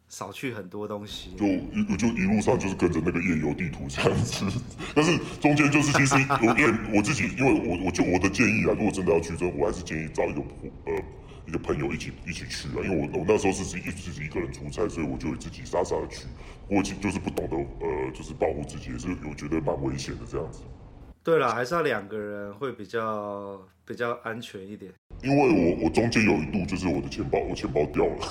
[0.09, 1.33] 少去很多东西。
[1.37, 4.45] 就一就一路上就是跟着那个夜游地图这样子，
[4.95, 10.41] 但是中间就是其实我因为我自己，因为我我就我的建议啊，如果真的要去，这我还是建议找一个
[10.87, 10.93] 呃
[11.45, 16.27] 一个朋友一起一起去啊，因为我我那时候是自己自己一个人出差，所以我就自己傻傻的去，
[16.69, 20.61] 我就是不懂得呃就是保护自己，也是我觉得蛮危险的这样子。
[21.23, 24.91] 对了，还是要两个人会比较比较安全一点。
[25.23, 28.27] 因为我我中间有一度就是我的钱包，我钱包掉了，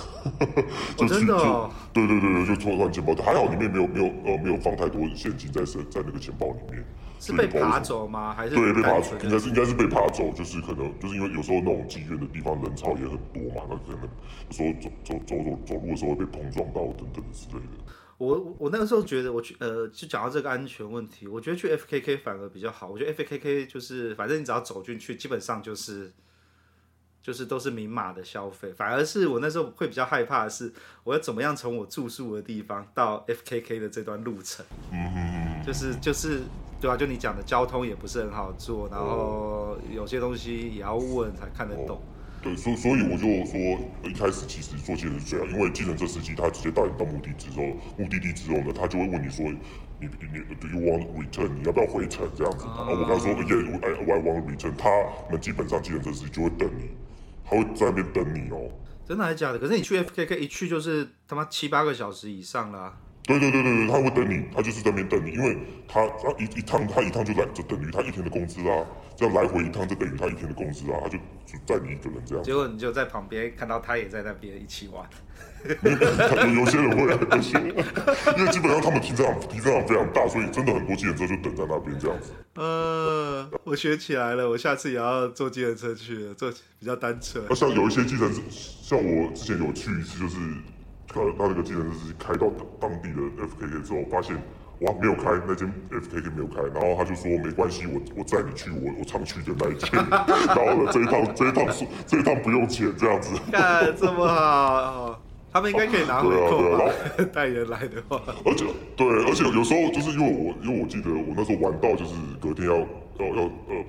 [0.97, 1.69] 就真的哦？
[1.93, 6.83] 对对对对，就突然钱包掉，还好里面没有没有呃没有放太多现金在身在那个钱包里面。
[7.19, 8.33] 是被扒走吗？
[8.33, 9.13] 还是对被扒走？
[9.21, 14.09] 应该是应该是被扒走，就是可能就是因为有时候那种妓院的地方人潮也很多嘛，那可能
[14.47, 17.93] 有时候走走走走走路的时候会被碰撞到等等之类的。
[18.19, 22.89] 我我那个时候觉得，我去呃，就讲到这个安全问题，我觉得去 FKK 反而比较好。
[22.89, 26.11] 我觉得 FKK 就是，反正你只要走进去，基本上就是
[27.23, 28.73] 就是都是明码的消费。
[28.73, 30.71] 反而是我那时候会比较害怕的是，
[31.05, 36.41] 我要怎么样从我住宿的地方到 FKK 的这段路程，嗯就是就是
[36.81, 42.01] 对啊，就你讲的交通也不是很好做，然后有些东西也要问才看得懂。
[42.41, 43.59] 对，所所以我就说，
[44.09, 47.63] 一开始其实坐计程车是这样，因为计程车司机他直接带你到目的地之后，
[47.97, 49.45] 目的地之后呢，他就会问你说，
[49.99, 51.49] 你你你，Do you want return？
[51.55, 52.65] 你要不要回程这样子？
[52.65, 54.73] 然后我跟他说，Yeah，I I want return。
[54.77, 54.89] 他
[55.29, 56.91] 们基本上计程车司机就会等你，
[57.43, 58.71] 他会在那边等你哦。
[59.05, 59.59] 真的还是假的？
[59.59, 62.97] 可是你去 FKK 一去就是他妈七八个小时以上啦。
[63.29, 65.55] 对对对对对，他会等你，他就是在那边等你，因为
[65.87, 68.83] 他他一一趟他一趟就来，就等于他一天的工资啊。
[69.15, 72.43] 这样来回一趟就等于他一天的工资啊，他就就载你一个人这样。
[72.43, 75.07] 结果你就在旁边看到他也在那边一起玩。
[75.83, 77.67] 有有些人会，有些人，
[78.37, 82.31] 因为基本上他们停车场停车场非常大，所以真的很多计程车就等在那边这样子。
[82.55, 86.49] 呃，我学起来了，我下次也要坐计程车去，坐
[86.79, 87.43] 比较单纯。
[87.49, 90.37] 那像有一些计程车，像我之前有去一次，就是
[91.13, 94.37] 他他那个计程车是开到当地的 FKK 之后，发现。
[94.79, 99.91] 哇，没有开那间 FKK 没有开，然后他就说没关系，我我载你去我我常去的那一间，
[100.47, 105.19] 然后呢这一趟这一趟是这一趟不用钱这样子，看这么好，
[105.51, 106.93] 他们应该可以拿回扣吧？
[107.33, 113.83] 带人来的话，而且对，而且有时候就是因为我因为我记得我那时候玩到就是隔天要要要呃。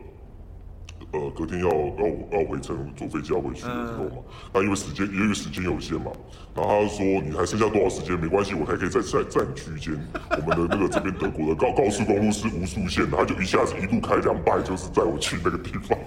[1.12, 6.12] 呃，隔天要要要回程，坐飞机要回去的时候嘛，那、嗯、因为时间因为时间有限嘛，
[6.54, 8.16] 然后他说你还剩下多少时间？
[8.16, 15.98] 没关系，我还可以再再载你去一间我们的那个这边德国的高高速公路是无数线的，他就一下子一路开两百，就是载我去那个地方。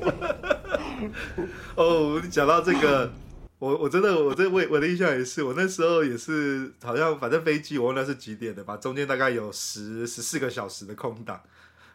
[1.75, 3.11] 哦，你讲到这个，
[3.59, 11.41] 我我真的我这我我的印象也是，我那时候也是好像反正飞机我忘了是几点的吧，中间大概有十十四个小时的空档。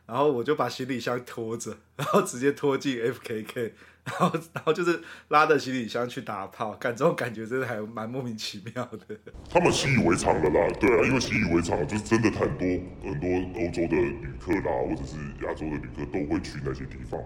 [0.09, 3.73] 然后我就把行李箱拖着， 然后直接拖进 FKK，
[4.05, 9.17] 然后然后就是拉着行李箱去打炮，感这种感觉真的还蛮莫名其妙的。
[9.51, 12.67] 他们习以为常了啦，对啊，因为习以为常，就是真的很多
[13.05, 13.29] 很多
[13.61, 17.21] 欧洲的旅客啦，或者是亚洲的旅客都会去那些地方。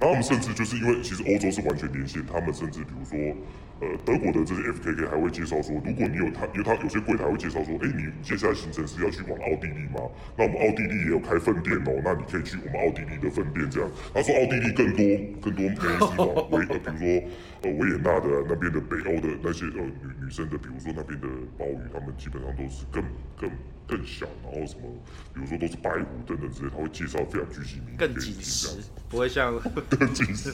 [0.00, 3.36] 然后他们甚至就是因为其实欧洲是完全连线，他们甚至比如说，
[3.82, 10.06] 呃，德国的这些 FKK 还会介绍说，如果你有他，因为他有些柜台会介绍说，哎，你接下来行程是要去往奥地利吗？
[10.38, 13.90] 那我们奥地利也有开分店哦，那你可以去我们奥地利的分店这样。
[14.14, 15.02] 他说奥地利更多
[15.42, 15.74] 更多美女
[16.14, 17.28] 嘛， 维呃，比如说
[17.62, 21.26] 呃维也纳的那边的北欧的那些呃女女生的，比如说那边的
[21.58, 23.02] 鲍鱼，他们基本上都是更
[23.36, 23.50] 更。
[23.92, 24.88] 更小，然后什么，
[25.34, 28.78] 比如说都是白虎等等之类，他会介绍非常具体明，更紧实，
[29.10, 29.52] 不会像
[29.90, 30.50] 更紧实，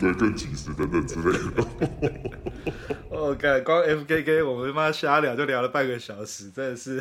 [0.00, 1.64] 对，更紧实等等之类的。
[3.08, 7.00] 我靠，光 FKK 我们妈瞎聊就聊了半个小时，真的是，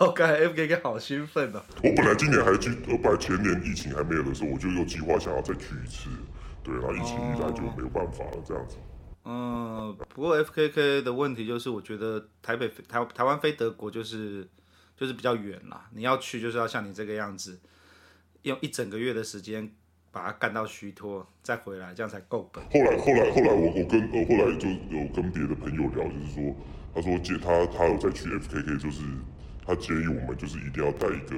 [0.00, 1.62] 我靠，FKK 好兴奋哦！
[1.82, 6.10] 我本来今年还去，呃，本来前年疫情还没有的时候，我就有计划想要再去一次，
[6.62, 8.76] 对，然后疫情一来就没有办法了，这样子。
[9.24, 14.46] 嗯，不过 FKK 的问题就是，我觉得台北台台湾飞德国就是。
[15.02, 17.58] 就是比较远啦，你要去就是要像你这个样子，
[18.42, 19.68] 用一整个月的时间
[20.12, 22.62] 把它干到虚脱，再回来，这样才够本。
[22.66, 26.56] 后来后来后来我我跟呃后来就有跟别的朋友聊，就是说
[26.94, 29.02] 他说接他他有在去 FKK，就是
[29.66, 31.36] 他建议我们就是一定要带一个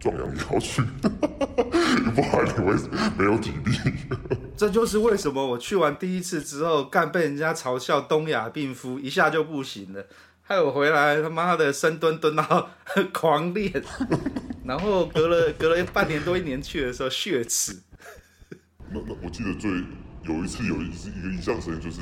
[0.00, 2.74] 壮阳药去， 不然你会
[3.16, 3.92] 没有体力。
[4.58, 10.06] 这就是为什么我去完第一次之后，干被人家嘲笑东亚病夫，一下就不行了。
[10.50, 12.70] 害我回来，他妈的深蹲蹲到
[13.12, 13.72] 狂练，
[14.66, 17.78] 然后隔了隔了半年多一年去的时候血耻。
[18.90, 19.70] 那那我记得最
[20.24, 22.00] 有一次有一次一个印象深，就是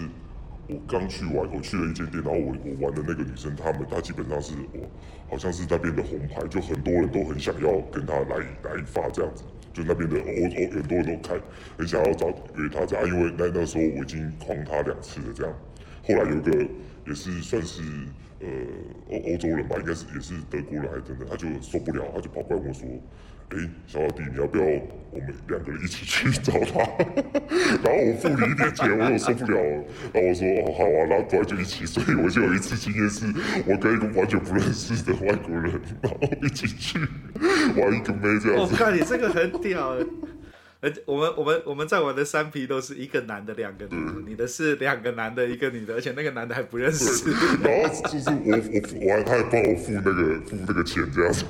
[0.66, 4.88] 我刚去玩，我去了一间店，然后我我玩的那个女生，他们她基本上是我
[5.28, 9.44] 好像是那边的红牌，就很多人都很想要跟她来来一发这样子，
[9.74, 11.38] 就那边的欧欧很多人都看
[11.76, 15.52] 很想要找约她这样，因为那那时候我已经诓她两次了这样，
[16.02, 16.66] 后来有个
[17.06, 17.82] 也是算是。
[18.40, 18.46] 呃，
[19.10, 22.86] 欧欧洲人吧，应该是也是德国人还是真的，他就受不了，他就跑过来我说
[23.50, 26.78] ：“哎、小老弟，你要不要我们两个人一起去找他？”
[27.82, 29.60] 然后我付你一点钱，我又受不了。
[30.12, 33.26] 然后我说：“哦，好啊。”然后后来就一起，所以我就有一次经验是，
[33.66, 35.72] 我跟一个完全不认识的外国人，
[36.02, 36.98] 然后一起去
[37.76, 38.72] 玩一个妹这样子。
[38.72, 39.96] 我看你这个很屌。
[40.80, 47.30] 而我们我们我们在玩的三皮都是一个男的两个女的，嗯、你的是两个男的一个女的，而且那个男的还不认识。
[47.64, 50.12] 然后就是我我我还他还帮我付那个
[50.46, 51.44] 付那个钱这样子。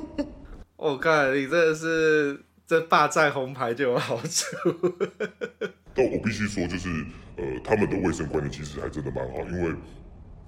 [0.76, 4.56] 我靠，你真的是这霸占红牌就有好处。
[5.94, 6.88] 但我必须说，就是
[7.36, 9.74] 呃，他们的卫生观念其实还真的蛮好，因为。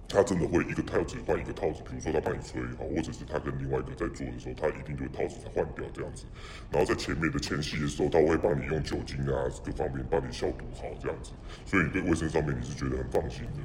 [0.09, 6.25] 他真的会一个套子换一个套子，比如说他帮你吹好，或者是他跟另外一个在做的时候，他一定就会套子换掉这样子。
[6.71, 11.33] 然后在前面的前戏的时候，他会帮你用酒精啊各方面帮你消毒好这样子，
[11.67, 13.61] 所以你对卫生上面你是觉得很放心的。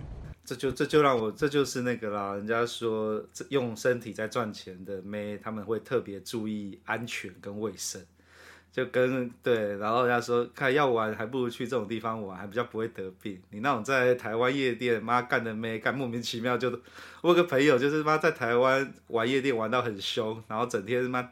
[0.46, 8.02] 这就这就让我这就是那个啦，人家说用身体在赚钱的妹，他们会特别注意安全跟卫生。
[8.72, 13.42] 就跟对，然后人家说，看要玩还不如去这种地方玩，还比较不会得病。
[13.50, 16.70] 你那种在台湾夜店，妈干的没干，莫名其妙就。
[17.22, 21.28] 我有个朋友就是妈在台湾玩夜店玩到很凶，然后整天妈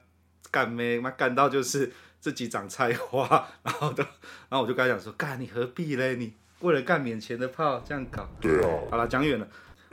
[0.50, 4.04] 干没妈干到就是自己长菜花， 然后都，
[4.50, 6.16] 然后我就跟他讲说，干你何必嘞？
[6.16, 8.28] 你为了干免钱的炮这样搞。
[8.42, 8.82] 对啊。
[8.90, 9.48] 好了，讲远了。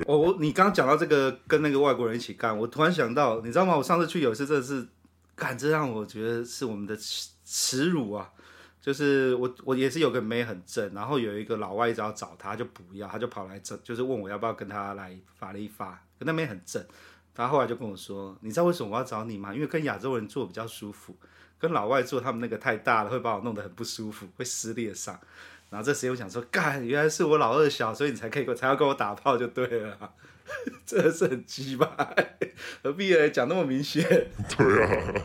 [0.07, 3.77] 我我你刚刚讲到这个跟那个外国人一起干，我突然想到，你知道吗？
[3.77, 4.89] 我上次去有一次真的是，
[5.37, 6.97] 干这让我觉得是我们的。
[7.45, 8.31] 耻辱啊！
[8.81, 15.93] 就是我，我也是有个妹很正，然后有一个老外一直要找她，就不要，他就跑来这，就是问我要不要跟他来发了一发。
[16.19, 16.85] 可那妹很正，
[17.35, 19.55] 他后来就跟我说：“你知道为什么我要找你吗？
[19.55, 21.17] 因为跟亚洲人做比较舒服，
[21.59, 25.19] 跟老外做他们那个太大了，会把我弄得很不舒服，会撕裂伤。”
[25.71, 30.13] 然后这时我想说：“干，原来是我老二小，所以你才可以，才要跟我打炮就对了，
[30.85, 32.15] 真的是很鸡巴，
[32.83, 33.31] 何必呢？
[33.31, 34.05] 讲那么明显？”
[34.59, 35.23] 对啊。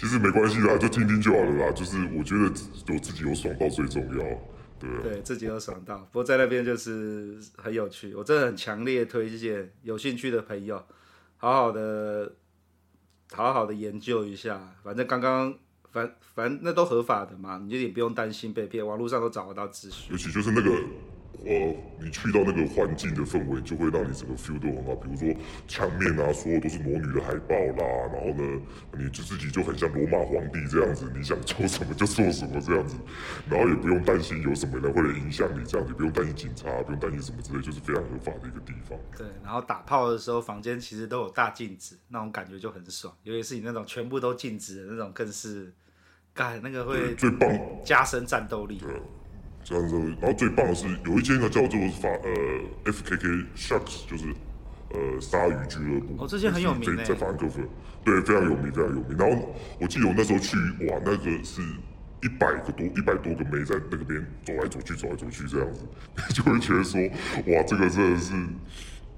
[0.00, 1.72] 其实没关系啦，就听听就好了啦。
[1.72, 4.24] 就是我觉得有自己有爽到最重要，
[4.78, 4.88] 对。
[5.02, 10.82] 对自己有爽到，不过在那边就是很有趣，我真的很强烈推荐有兴趣的朋友，
[11.36, 12.32] 好好的，
[13.32, 14.74] 好好的研究一下。
[14.82, 15.54] 反正刚刚
[15.92, 20.12] 反反正那都合法的嘛，你就也不用担心被骗，网络上都找得到资讯。
[20.12, 20.70] 尤其就是那个。
[21.44, 24.94] 呃，你去到那个环境的氛围，就会让你整个 feel 都很好。
[24.96, 25.34] 比如说
[25.66, 28.60] 墙面啊，所有都是魔女的海报啦，然后呢，
[28.98, 32.96] 你就自己就很像罗马皇帝这样子，你想做什么就做什么这样子，
[33.48, 38.98] 然后也不用担心有什么人会来影响你，这样子不用担心警察，不用担心什么之类，就是非常合法的一个地方。
[39.16, 43.16] 对，然后打炮的时候，房间其实都有大镜子，那种感觉就很爽。
[43.22, 45.72] 尤其是你那种全部都镜子的那种，更是，
[46.34, 47.48] 干那个会最棒，
[47.84, 48.82] 加深战斗力。
[49.70, 54.34] 这样子，然后最棒的是有一间呢叫做法呃 FKK Sharks，就是
[54.90, 56.24] 呃鲨鱼俱乐部。
[56.24, 57.60] 哦，这间很有名，在法兰克福，
[58.04, 59.16] 对，非常有名，非常有名。
[59.16, 60.56] 然后我记得我那时候去，
[60.88, 61.62] 哇，那个是
[62.20, 65.86] 一百个多一百多个妹在那个边走来走去，走来走去这样子，
[66.34, 67.00] 就会觉得说，
[67.46, 68.34] 哇，这个真的是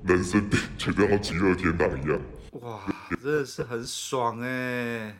[0.04, 2.20] 人生 觉得像极乐天堂一样。
[2.60, 2.78] 哇，
[3.22, 5.16] 真的是很爽哎，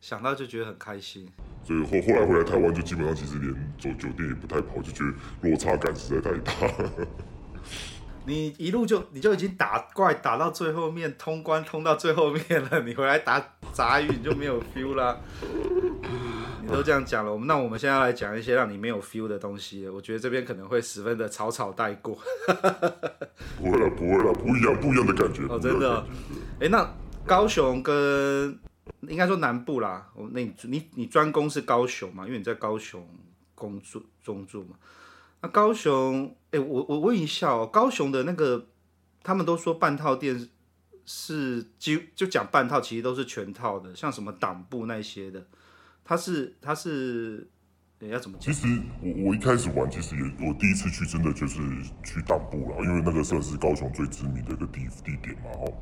[0.00, 1.28] 想到就觉得很开心。
[1.62, 6.52] 所以后后来回来台湾，就基本上其实连走酒店也不太跑，就觉得落差感实在太大。
[8.26, 13.42] 你一路就你就已经打怪打到最后面，通关通到最后面了，你回来打
[13.72, 15.18] 杂鱼你就没有 feel 啦。
[16.62, 19.88] 你都这样讲了，我们那我们现在来讲一些让你没有 feel 的东西。
[19.88, 22.16] 我觉得这边可能会十分的草草带过。
[23.58, 25.42] 不会了，不会了，不一样，不一样的感觉。
[25.48, 26.06] 哦，真的。
[26.60, 26.88] 哎、欸，那
[27.26, 28.58] 高雄跟。
[29.02, 32.26] 应该说南部啦，我那你你你专攻是高雄嘛？
[32.26, 33.06] 因为你在高雄
[33.54, 34.76] 工作中住嘛。
[35.42, 38.66] 那高雄，哎、我我问一下哦，高雄的那个，
[39.22, 40.48] 他们都说半套店
[41.06, 45.46] 是就就讲半套，其实都是全套的，像什么党部那些的，
[46.04, 47.48] 他是他是，
[48.02, 48.50] 你要怎么讲？
[48.50, 48.66] 其实
[49.02, 51.60] 我我一开始玩，其实也我第一次去，真的就是
[52.02, 55.72] 去当部了，因为那个算是高雄最知名的一个地地点嘛，哦。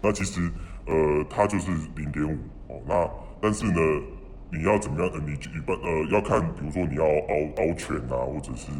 [0.00, 0.50] 那其实，
[0.86, 2.38] 呃，它就是零点五
[2.72, 2.80] 哦。
[2.88, 3.10] 那
[3.42, 3.80] 但是呢，
[4.50, 5.12] 你要怎么样？
[5.12, 8.72] 呃，你一般呃要看，比如说你要凹凹拳啊，或者是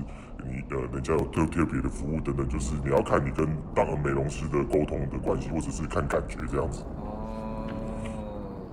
[0.43, 6.83] 你呃人家有特特别的服务等等，就是你要看你跟当美容师的沟通的关系，或者是看感觉这样子。
[7.05, 7.69] 哦，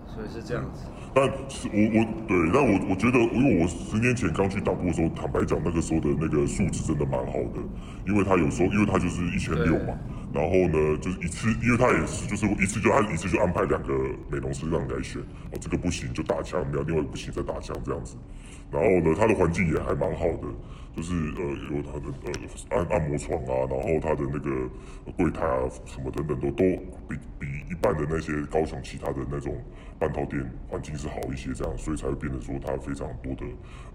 [0.07, 0.85] 所以是这样子。
[1.15, 7.63] 但是我我对，但我我觉得，因为我十年前刚去党部的时候，坦白讲，那个时候的那个素质真的蛮好的，
[8.05, 9.97] 因为他有时候，因为他就是一千六嘛。
[10.35, 13.93] 然后呢，就是一次，因为他也是，就是一次就按一次就安排两个
[14.29, 15.21] 美容师让你来选，
[15.53, 18.17] 哦，这个不行就打枪，然后另外一个不行再打枪这样子。
[18.69, 20.47] 然后呢，他的环境也还蛮好的，
[20.93, 24.69] 就是呃有他的呃按按摩床啊，然后他的那个
[25.15, 26.65] 柜台啊什么等等都都
[27.07, 29.55] 比比一般的那些高雄其他的那种
[29.97, 33.45] 半套店环境是好一些，这样，所以才会变得说他非常多的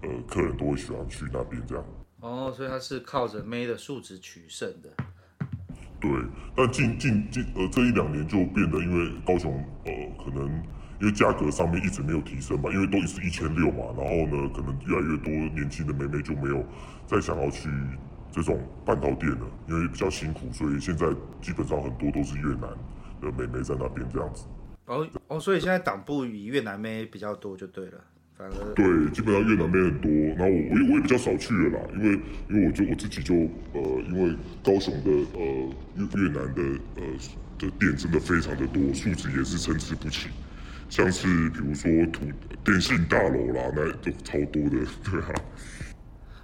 [0.01, 1.85] 呃客人都会喜欢去那边这样。
[2.21, 4.89] 哦，所以他是靠着妹的素质取胜的。
[6.01, 6.11] 对，
[6.55, 9.53] 但近近近呃这一两年就变得，因为高雄
[9.85, 10.47] 呃可能
[10.99, 16.65] 因为价格上面一直没有提升嘛，因为都是一千六嘛，然后呢可能越来越多年轻的妹妹就没有
[17.05, 17.69] 再想要去
[18.31, 21.07] 这种半套店了，因为比较辛苦，所以现在
[21.39, 22.69] 基本上很多都是越南
[23.21, 24.45] 的妹妹在那边这样子。
[24.87, 28.01] 哦哦，所以现在党部以越南妹比较多就对了。
[28.75, 32.19] 对，基本上越南妹很多，然后我我也我也比较少去了啦，因为
[32.49, 33.35] 因为我就我自己就
[33.73, 36.61] 呃，因为高雄的呃越越南的
[36.95, 37.03] 呃
[37.59, 40.29] 的店真的非常的多，素质也是参差不齐，
[40.89, 42.21] 像是比如说土
[42.63, 45.33] 电信大楼啦，那都超多的，对啊。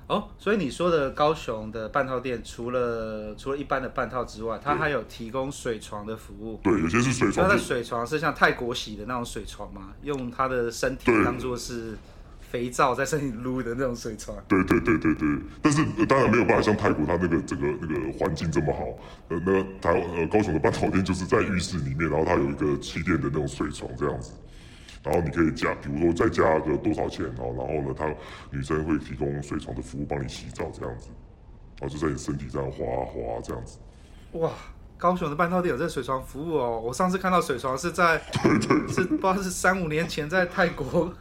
[0.07, 6.59] 哦，所以你说的高雄的半套店，除了除了一般的半套之外，它还有提供水床的服务。
[6.63, 7.45] 对，有些是水床。
[7.45, 9.89] 它的水床是像泰国洗的那种水床吗？
[10.03, 11.97] 用它的身体当做是
[12.39, 14.37] 肥皂在身体撸的那种水床。
[14.47, 15.27] 对对对对对，
[15.61, 18.85] 但是当然没有办法像泰国它那个整个那个环境这么好。
[19.27, 24.31] 呃，那台呃高雄的半套店就是在浴室里面，然后它有一个气垫的那种水床这样子。
[25.07, 28.13] 然后你可以加，比如说再加个多少钱哦，然后呢，他
[28.51, 31.07] 女生会提供水床的服务，帮你洗澡这样子，
[31.79, 33.79] 然后就在你身体上滑滑这样子。
[34.33, 34.51] 哇，
[34.97, 36.81] 高雄的半套店有这水床服务哦！
[36.83, 41.13] 我上次看到水床是在，对对对，是不知道是三五年前在泰国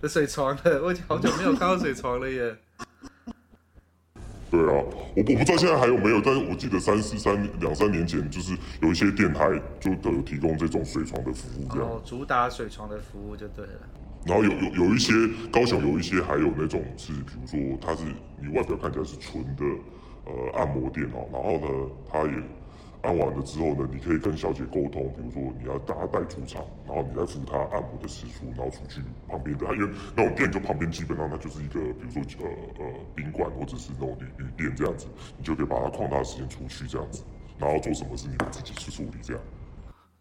[0.00, 2.56] 的水床了，我已经好久没有看到水床了耶。
[4.52, 4.84] 对啊，
[5.16, 9.48] 我我不知道现在还有没有，但是我记得三四三两三年前，就是有一些电台
[9.80, 11.88] 就都有提供这种水床的服务，这样。
[11.88, 13.72] 哦，主打水床的服务就对了。
[14.26, 15.14] 然后有有有一些
[15.50, 18.04] 高雄有一些还有那种是，比如说它是
[18.42, 19.64] 你外表看起来是纯的
[20.26, 22.42] 呃按摩店哦，然后呢它也。
[23.02, 32.48] 按完了之后呢，你可以跟小姐沟通，比如说你要大家带出场，然后你再付她按摩的时数，然后出去旁边的，因为那种店就旁边基本上它就是一个，比如说呃
[32.78, 37.24] 呃宾馆或者是那种旅旅店这样子，你就可以把它旷大时间出去这样子，
[37.58, 39.42] 然后做什么事你们自己去处理这样。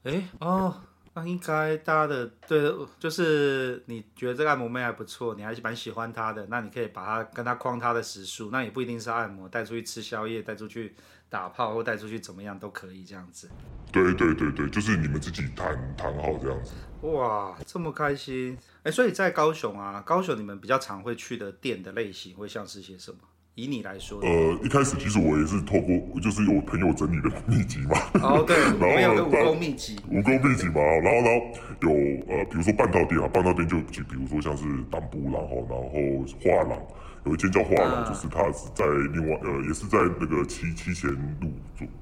[0.03, 0.75] 哎哦，
[1.13, 10.95] 那应该大家的对，就是你觉得这个按摩妹还不错，你还是蛮喜欢她的，那你可以把她跟她框她的时数，那也不一定是按摩，带出去吃宵夜，带出去。
[11.31, 13.49] 打炮或带出去怎么样都可以这样子，
[13.89, 16.73] 对对对对，就是你们自己谈谈好这样子。
[17.07, 18.57] 哇，这么开心！
[18.83, 23.19] 哎，所以在高雄啊，高雄你们比较常会去的店的类型会像是些什么？
[23.55, 27.97] 以你来说，呃，一开始其实我也是透过，就是有朋友整理的秘籍嘛。
[28.21, 29.99] 哦，对， 然后没有个武功秘籍。
[30.09, 31.45] 武功秘籍嘛，然后然后
[31.81, 31.89] 有
[32.27, 36.79] 呃，比如说半套店啊，半套店就就比如说像是当铺，然后然后画廊。
[37.25, 41.09] 有一间叫画廊，就是它是在另外呃，也是在那个七七贤
[41.39, 41.51] 路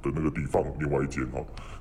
[0.02, 1.40] 的那个地方，另外一间哈。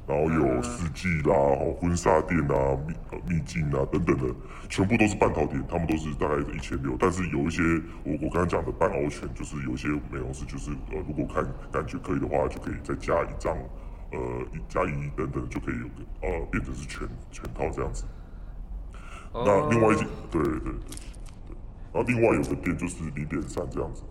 [0.09, 1.35] 然后有四季啦、
[1.79, 4.35] 婚纱店啊、秘呃秘境啊等等的，
[4.69, 6.97] 全部都是半套店，他们都是大概一千六。
[6.99, 7.63] 但是有一些
[8.05, 13.55] 我我刚刚讲的半凹全，就是有一些美容师就是呃，如果看感觉可以的话，就可以再加一张
[14.13, 14.19] 呃
[14.55, 18.05] 一加一等等，就可以有个呃变成是全全套这样子。
[19.35, 20.73] 那另外一间对对对。
[21.93, 24.03] 然后另外有个店就是零点三这样子，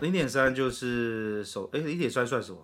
[0.00, 2.58] 零点三就是手哎，零点三算什么？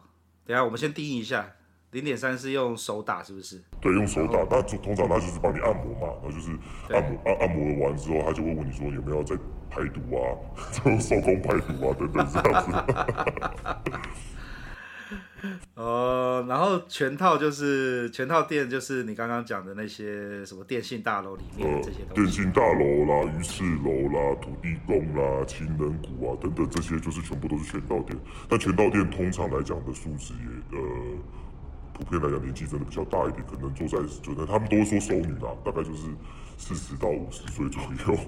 [0.47, 1.53] 等下我们先定义一下，
[1.91, 3.63] 零点三是用手打是不是？
[3.81, 6.51] 对，用手打，那通常他就是帮你按摩嘛，然后就是
[6.91, 9.37] 按摩按按摩完之后，他就会问你说有没有在
[9.71, 10.21] 排毒啊，
[10.73, 12.73] 就手工排毒啊等等这样子。
[15.75, 22.15] 哦， 然后全套就是全套店，就是你刚刚讲的那些什么电信大楼里面这些东西。
[22.15, 28.19] 电信大楼啦、鱼翅楼啦、土地公啦、情人谷啊等等，这些就是全部都是全套店。
[28.49, 30.85] 但全套店通常来讲的素质也呃，
[31.95, 36.09] 普遍来讲年纪真的比较大一点，可能坐在就那他们都会说熟女啊，大概就是
[36.57, 38.19] 四十到五十岁左右。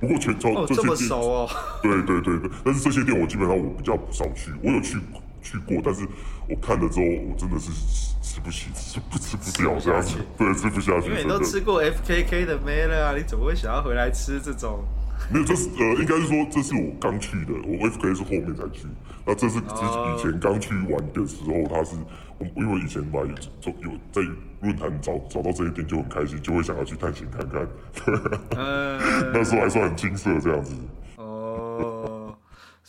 [0.00, 1.48] 不过全套、哦、这么熟哦。
[1.82, 5.21] 对对对对，但是这些店我基本上我比较少去，我有去过。
[5.42, 6.06] 去过，但是
[6.48, 7.70] 我看了之后，我真的是
[8.22, 11.08] 吃不起，吃不吃不掉这样子，对，吃不下去。
[11.08, 14.84] 因为你都吃过 FKK 的妹了啊，你怎么会想要回来吃这种？
[15.30, 18.86] 没有，这是呃，应该是说这是我刚去的，我 FKK 是后面才去。
[19.24, 21.94] 那这是以前刚去玩的时候，他是
[22.38, 24.20] 我因为以前吧有有在
[24.60, 27.68] 论坛找找到这一点就很开心，就会想要去探险看看。
[28.58, 29.00] 嗯，
[29.32, 30.74] 那时候还算很青涩这样子。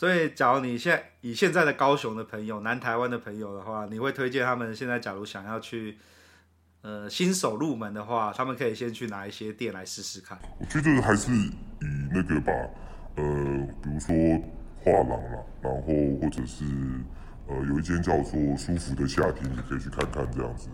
[0.04, 5.98] 所以，假如你现在以现在的高雄的朋友、南台湾的朋友的话，你会推荐他们现在假如想要去，
[6.82, 10.38] 呃，新手入门的话，他们可以先去哪一些店来试试看？
[10.60, 11.50] 我觉得还是以
[12.12, 12.52] 那个吧，
[13.16, 13.24] 呃，
[13.82, 14.14] 比如说
[14.84, 15.82] 画廊啦，然后
[16.22, 16.66] 或者是
[17.48, 20.68] 呃，有一间叫做舒服的夏天，你可以去看看这样子。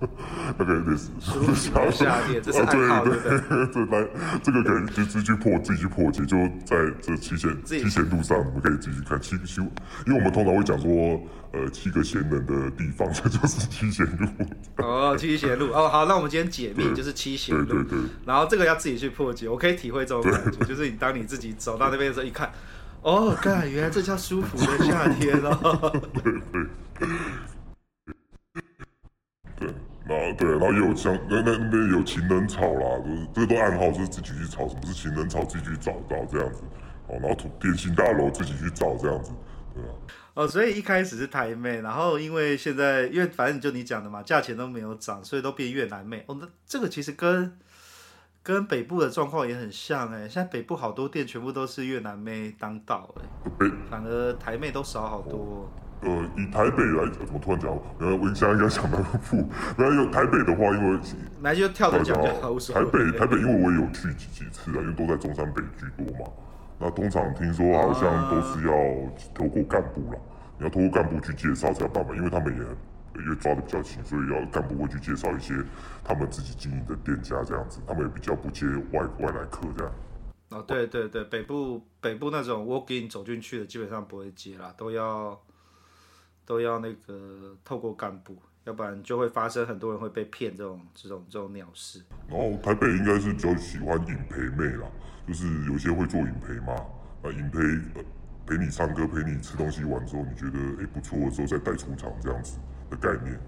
[0.58, 1.10] 那个也是，
[1.54, 3.14] 夏夏天，这是暗号，对
[3.90, 4.08] 来，
[4.42, 9.60] 这个可以就自己去破，自己去破解，就在这七贤七贤路上，我们可以继续看七个七，
[10.06, 11.20] 因为我们通常会讲说，
[11.52, 14.28] 呃，七个贤人的地方，这 就是七贤路。
[14.76, 17.98] 哦，七贤路，哦，好，那我们今天解密就是七贤路，对对对。
[18.24, 22.50] 然后这个要自己去破解，我可以体会这种感觉，就是你当你自己走到那边的时候，一看，
[23.02, 26.00] 哦，干，原来这叫舒服的夏天哦。
[26.22, 27.08] 对对。
[29.58, 29.68] 对，
[30.06, 36.62] 然后对，然后也有像那那那边有情人草啦，就是这个都暗号，就是自己去找，什么是情人草，自己去找到这样子。
[37.08, 39.32] 哦，然后土电信大楼自己去找这样子，
[39.74, 39.88] 对啊。
[40.34, 46.22] 哦，所以一开始是台妹，然后因为现在因为反正就你讲的嘛，价钱都没有涨，所以都变越南妹。
[46.28, 47.58] 哦，那这个其实跟
[48.42, 55.68] 跟北部的状况也很像哎，现在北部好多店全部都是越南妹当道哎，北反而台妹都少好多。
[56.00, 57.70] 呃，以台北来，怎么突然讲？
[57.98, 59.36] 呃，我现在应该想到不，
[59.76, 61.00] 然后有台北的话，因为
[61.42, 62.14] 来就跳着讲。
[62.16, 66.30] 台北，台北，因为我也有去几几次啊，因为都在中山北居多嘛。
[66.78, 68.72] 那通常听说好像都是要
[69.34, 70.18] 透过干部啦，
[70.58, 75.52] 你要透过干部去介绍才有办法，因为他们也因为抓的比较紧，所以要干部会去介绍一些
[76.04, 79.92] 他们自己经营的店家这样子，他们也比较不接外外来客这样。
[80.50, 85.36] 哦，对对对，北部北部那种 walk in 走进去的基本上不会接啦，都要。
[86.48, 88.34] 都要那个透过干部，
[88.64, 92.02] 要不然就会发生很多人会被骗这种这种这种鸟事。
[92.26, 94.88] 然后台北应该是比较喜欢影陪妹啦，
[95.26, 96.72] 就是有些会做影陪嘛，
[97.22, 97.58] 啊影陪
[98.46, 103.38] 陪你唱歌，陪你吃东西玩之后，你觉得诶不错的时候再带出场这样子的概念，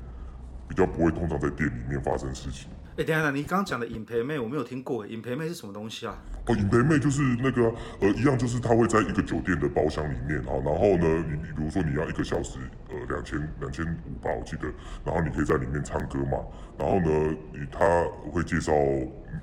[0.68, 2.70] 比较不会通常在店里面发生事情。
[2.96, 6.18] 哎，等下，你刚刚讲的影陪妹我没有听过，影陪妹是什么东西啊？
[6.46, 14.66] 哦，影陪妹就是那个呃一样，就是他会在一个酒店的包厢里面啊，然后呢，你你比如说你要一个小时呃两千两千五吧，我记得，
[15.04, 16.38] 然后你可以在里面唱歌嘛，
[16.76, 18.72] 然后呢，你他会介绍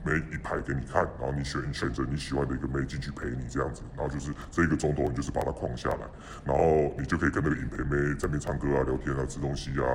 [0.03, 6.05] 每一排给你看，然后你选选择你喜欢的一个妹进去陪你这样子，然后就是这一个钟头你就是把它框下来，
[6.43, 9.87] 然后你就可以跟那个影陪妹在那边唱歌啊、聊天啊、吃东西啊，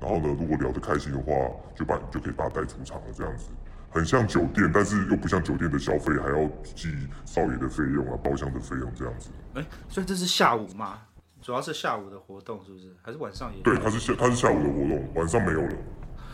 [0.00, 1.32] 然后呢，如果聊得开心的话，
[1.74, 3.06] 就把你就可以把他带出场了。
[3.14, 3.50] 这样子
[3.90, 6.88] 很像酒店，但是又不像酒店的消费，还要计
[7.24, 9.30] 少爷的费用啊，包厢的费用这样子。
[9.54, 11.00] 哎、欸，所以这是下午吗？
[11.40, 12.94] 主要是下午的活动，是不是？
[13.00, 13.62] 还是晚上也？
[13.62, 15.76] 对，他是下，他是下午的活动，晚上没有了。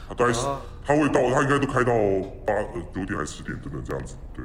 [0.08, 0.46] 他大概是，
[0.84, 1.92] 他会到，他应该都开到
[2.44, 4.16] 八呃九点还是十点，等等这样子。
[4.34, 4.44] 对。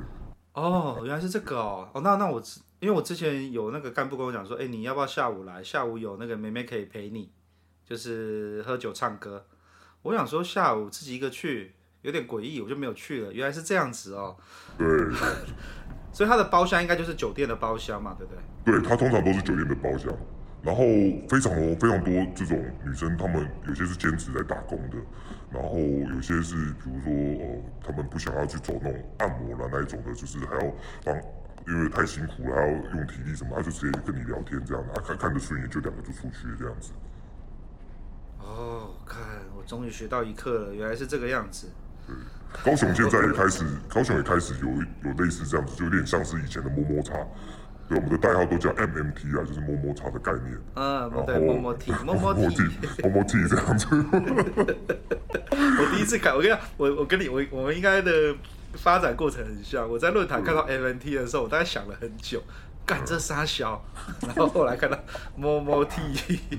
[0.54, 1.90] 哦，原来是这个哦。
[1.94, 2.42] 哦，那那我
[2.80, 5.64] 因为我之前有那个干部跟我讲说，哎、欸，你要不要下午来？
[5.64, 7.32] 下午有那个妹妹可以陪你，
[7.90, 9.48] 就是喝酒唱歌。
[10.04, 11.74] 我想说下午自己一个去
[12.04, 13.34] 有点诡异，我就没有去了。
[13.34, 14.38] 原来是这样子哦。
[14.78, 14.88] 对。
[16.14, 18.80] 所以他的包厢应该就是酒店的包厢嘛，对不对？
[18.80, 20.16] 对，他通常都是酒店的包厢。
[20.62, 20.84] 然后
[21.30, 24.98] 非常多非常多这种女生，她们有些是兼职在打工的，
[25.50, 30.74] 然后有些是比如说呃，她们不想要去走那种按摩啦那一种的，就是还要
[31.06, 31.16] 帮，
[31.66, 36.92] 因为太辛苦了，还要用体力什么，他就直接跟你聊天这样的，看看得顺眼就两个就出去这样子。
[38.50, 39.22] 哦，看，
[39.56, 41.68] 我终于学到一课了，原来是这个样子。
[42.08, 42.16] 对，
[42.64, 44.68] 高雄现在也开始，高雄也开始有
[45.10, 47.14] 有类似这样子，就有点像是以前的摸摸茶。
[47.88, 50.58] 对，我们的代号都叫 MMT 啊，就是摸摸茶的概念。
[50.76, 52.64] 嗯，对，摸摸 T， 摸摸 T，
[53.04, 53.88] 摸摸 T 这样子。
[55.52, 58.36] 我第一次看，我跟你讲，我我跟你我我们应该的
[58.74, 59.90] 发展过程很像。
[59.90, 62.42] 我在论坛看到 MMT 的时候，我大概想了很久。
[62.90, 63.80] 干这三小，
[64.22, 64.98] 然后后来看到
[65.36, 66.02] 摸摸 T，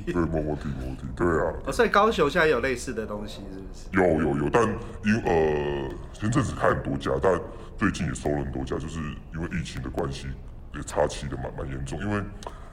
[0.07, 1.53] 对，摸摸 T，摸摸 T，对啊。
[1.67, 3.89] 哦，所以高雄现在有类似的东西，是不是？
[4.01, 7.37] 有有有，但因呃前阵子开很多家，但
[7.77, 9.01] 最近也收了很多家，就是
[9.35, 10.29] 因为疫情的关系，
[10.77, 11.99] 也插旗的蛮蛮严重。
[12.01, 12.23] 因为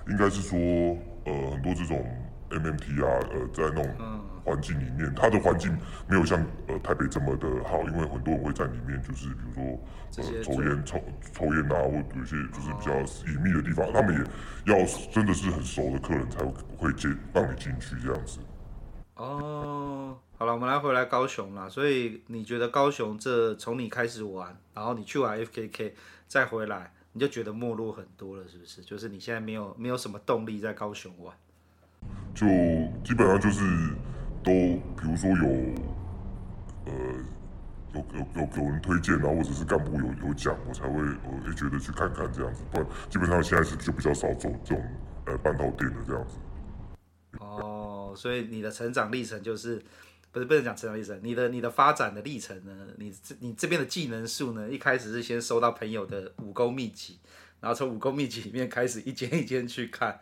[0.08, 0.60] 应该是说
[1.26, 2.06] 呃很多这种
[2.52, 3.96] MMT 啊，呃在那种。
[4.00, 5.78] 嗯环境里面，它的环境
[6.08, 9.64] 没有像呃台北这么的好，因为很多人会在里面，就是比如说
[10.16, 10.98] 呃抽烟、抽
[11.34, 12.98] 抽烟啊，或有一些就是比较
[13.30, 16.40] 隐秘的地方，他们也要真的是很熟的客人才
[16.78, 18.40] 会接让你进去这样子。
[19.16, 21.68] 哦，好了，我们来回来高雄啦。
[21.68, 25.92] 所以你觉得高雄这从你开始玩，然后你去玩 FKK
[26.28, 28.82] 再回来，你就觉得没落很多了，是不是？
[28.82, 31.36] 就是你现在没有没有什么动力在高雄玩，
[32.34, 32.48] 就
[33.04, 33.62] 基本上就是。
[34.48, 34.54] 都
[34.96, 35.46] 比如说有，
[36.86, 36.94] 呃，
[37.94, 42.64] 有有有有人推荐啊，或者是干部有有讲，我才会呃觉得去看看这样子。
[42.72, 44.82] 不然基本上现在是就比较少走这种
[45.26, 46.38] 呃半套店的这样子。
[47.40, 49.84] 哦，所以你的成长历程就是
[50.32, 52.88] 不是不能讲成长历程，你的你的发展的历程呢？
[52.98, 54.70] 你这你这边的技能树呢？
[54.70, 57.20] 一开始是先收到朋友的武功秘籍，
[57.60, 60.22] 然后从武功秘籍里面开始一间一间去看，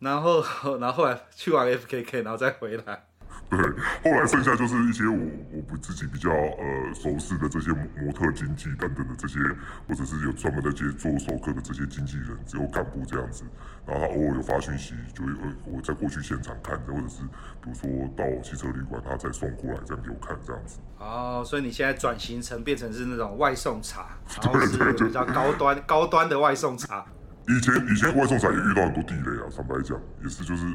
[0.00, 0.44] 然后
[0.76, 3.06] 然后后来去完 FKK，然后再回来。
[3.50, 3.60] 对，
[4.02, 5.16] 后来剩下就是一些我
[5.52, 9.38] 我不自己比较呃熟悉的这些模特经纪等等的这些，
[9.86, 13.44] 或者是有专门在接做熟客的这些经纪人，只有干部这样子。
[13.86, 17.22] 然后他偶尔有发讯息，就会呃我再过去现场看，或者是
[17.62, 20.80] 比如说到汽车旅馆，他再送过来这样给我看这样子。
[20.98, 24.08] 哦，所以你现在转型成变成是那种外送茶，
[24.42, 27.04] 然后是比较高端高端的外送茶。
[27.46, 30.66] 以前以前外送茶也遇到很多地雷啊，坦白讲也是就是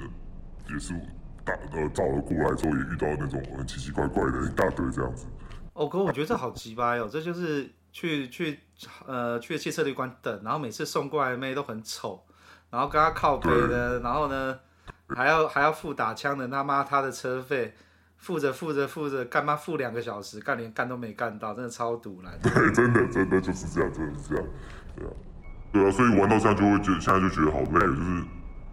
[0.70, 0.94] 也是。
[1.72, 5.26] 呃，找了过来之后也遇到那种很奇奇怪怪的一大堆这样子。
[5.74, 8.60] 哦哥，我觉得这好奇葩哦，这就是去去
[9.06, 12.22] 呃去汽车旅馆等，然后每次送过来的妹都很丑，
[12.70, 14.60] 然后跟他靠北的，然后呢
[15.08, 17.74] 还要还要付打枪的他妈他的车费，
[18.18, 22.32] 付着付着付着，干嘛付两个小时，干连干都没干到，真的超堵了。
[22.44, 24.46] 对，真的真的就是这样，真的是这样，
[24.96, 25.12] 对啊，
[25.72, 28.24] 对啊，所以玩到现在就会觉得，现在就觉得好累，就是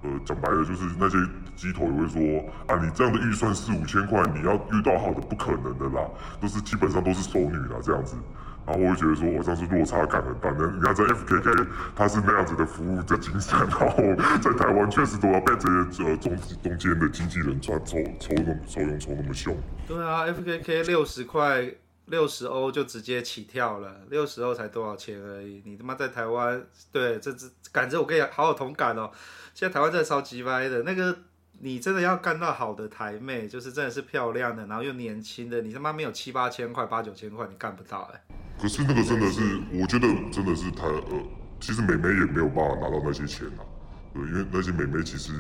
[0.07, 1.19] 呃，讲白了就是那些
[1.57, 2.21] 鸡头也会说
[2.69, 6.09] 啊，你这样的预算四五千块，你要遇到好的不可能的啦，
[6.41, 8.17] 都是基本上都是熟女啦这样子。
[8.65, 10.51] 然后我会觉得说，我像是落差感很大。
[10.59, 13.97] 那你看在 FKK，它是那样子的服务的精神， 然后
[14.41, 19.57] 在台湾确实都要被这些呃中中间的经纪人赚抽抽那么抽佣抽那么凶。
[19.87, 21.65] 对啊，FKK 六十块
[22.07, 25.63] 六十欧就直接起跳了，六十欧才多少钱而已。
[25.65, 29.09] 你他妈在台湾，对，这这感觉我跟你好有同感哦。
[29.57, 31.17] 现在台湾真的超级歪的，那个
[31.61, 38.35] 你真的要干到好的台妹，就是真的是漂亮的，然后又年轻的，你他妈没有七八千块八九千块，你干不到哎、欸。
[38.61, 39.41] 可是那个真的是，
[39.73, 41.23] 我觉得真的是太呃，
[41.59, 43.65] 其实美眉也没有办法拿到那些钱啊，
[44.13, 45.33] 对，因为那些美眉其实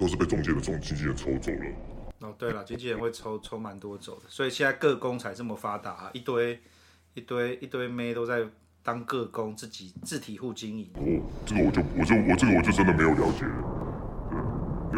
[0.00, 2.28] 都是被中介的中经纪人抽走了。
[2.28, 6.60] 哦，对了，经纪人会抽抽蛮多走的，所以现在各工才这么发达啊，一堆
[7.14, 8.44] 一堆一堆妹都在
[8.86, 10.88] 当个工，自己自体户经营。
[10.94, 13.52] 哦，这个我就我就我这个我就真的没有了解了。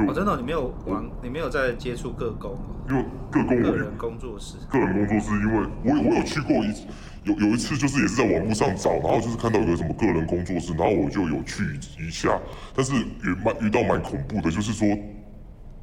[0.07, 2.59] 哦，真的，你没有玩，你没有在接触个工，
[2.91, 6.85] 因为个工个人工作室，个人工作室，因为我我有去过一次，
[7.25, 11.65] 有有一次就是也是在网络上找，然后就是看到有个什么个人工作室，然后我就有去
[11.99, 12.39] 一下，
[12.75, 14.87] 但是也蛮遇到蛮恐怖的，就是说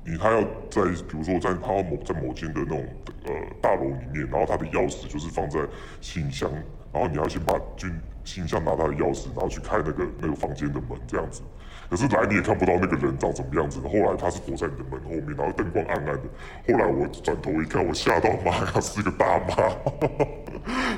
[0.06, 2.86] 你他要在比如说在他某在某间的那种
[3.26, 5.60] 呃大楼里面，然后他的钥匙就是放在
[6.00, 6.50] 信箱，
[6.94, 7.92] 然后你要先把进
[8.24, 11.42] 信箱拿他的钥匙，然后去开那个那个房间的门这样子。
[11.88, 16.24] 可是来你也看不到那个人长什么样子，后来他是躲在你的门后面，然后灯光暗暗的。
[16.68, 19.70] 后来我转头一看，我吓到妈呀，是个大妈。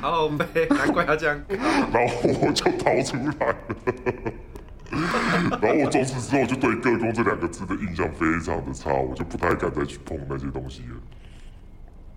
[0.00, 1.38] 好美，难怪要这样。
[1.92, 3.56] 然后我就逃出来了。
[5.60, 10.96] 然后我从此之后就对“各工”这两个字的印象非常的差，我就不太敢再去碰那些东西了。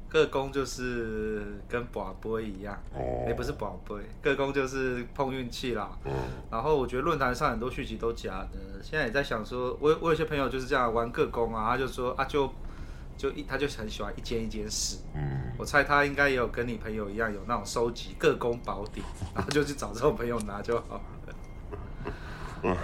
[0.08, 3.28] 个工就是跟宝杯一样，哎、oh.
[3.28, 5.90] 欸，不是宝杯，各工就是碰运气啦。
[6.04, 6.14] Oh.
[6.52, 12.52] 然后我觉得论坛上很多续集都假的，现在也在想说，我我有些朋友就是这样玩各工啊，他就说啊，就
[13.18, 14.98] 就一他就很喜欢一间一间试。
[15.16, 15.54] 嗯，mm.
[15.58, 21.02] 我猜他应该也有跟你朋友一样有那种收集各工宝典，然后就去找这种朋友拿就好了。
[22.64, 22.76] 哎，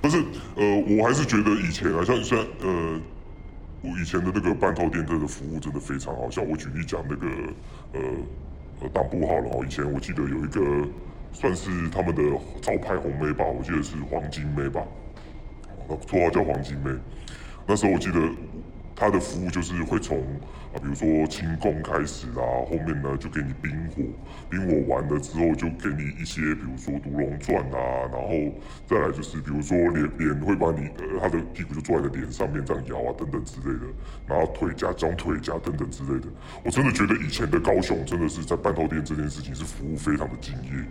[0.00, 0.22] 但是
[0.56, 3.00] 呃，我还是觉得以前啊，像像呃。
[3.82, 7.26] 我以前的那个半套电特的服务真的非常好，像我举例讲那个
[7.94, 8.00] 呃
[8.82, 10.86] 呃当铺好了哦，以前我记得有一个
[11.32, 12.22] 算是他们的
[12.60, 14.82] 招牌红妹吧，我记得是黄金妹吧，
[16.06, 16.90] 绰号叫黄金妹，
[17.66, 18.20] 那时候我记得。
[19.00, 20.18] 他的服务就是会从
[20.74, 24.02] 啊，比如说轻功开始啊，后面呢就给你冰火，
[24.50, 28.28] 冰火完了之后就给你一些，比如说独龙钻啊，然后
[28.86, 33.86] 再来就是比如说脸脸会把你呃他的屁股就坐在你脸上面这样摇啊等等之类的，
[34.28, 36.26] 然后腿夹装腿夹等等之类的，
[36.62, 40.84] 我真的觉得以前的高雄真的是在半套店这件事情是服务非常的敬业。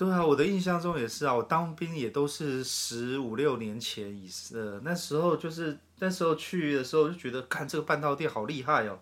[0.00, 8.98] 对啊，我的印象中也是啊，我当兵也都是十五六年前以呃，那时候就是那时候去的时候就觉得，看这个半套店好厉害哦，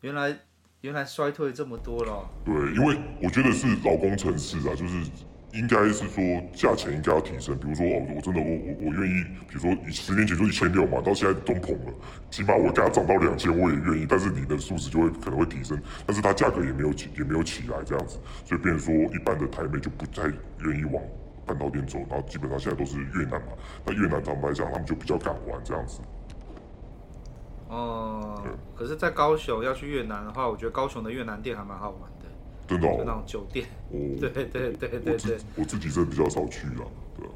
[0.00, 0.40] 原来
[0.80, 2.26] 原来衰退这么多了。
[2.46, 5.02] 对，因为我觉得是老工程师啊，就是。
[5.56, 11.92] 应该是说价钱应该要提升，比如说哦，我真的我我我愿意，比如说十年前就一千六嘛，到现在都捧了，
[12.30, 14.06] 起码我给它涨到两千，我也愿意。
[14.08, 20.22] 但是你的素质就会可能会提升，但是它价格也没有起也没有起来这样子，所以变成说一般的台妹就不太
[20.64, 21.02] 愿意往
[21.46, 23.48] 半岛店走，然后基本上现在都是越南嘛，
[23.84, 26.00] 那越南坦白讲他们就比较敢玩这样子。
[27.68, 32.00] 哦、嗯，可是，在高雄要去越南的话，我觉得高雄的越南店还蛮好玩。
[32.66, 36.84] 真的、哦，就那种酒店，哦、 对对对对对我自，我自己是比较少去啊，
[37.16, 37.30] 对啊。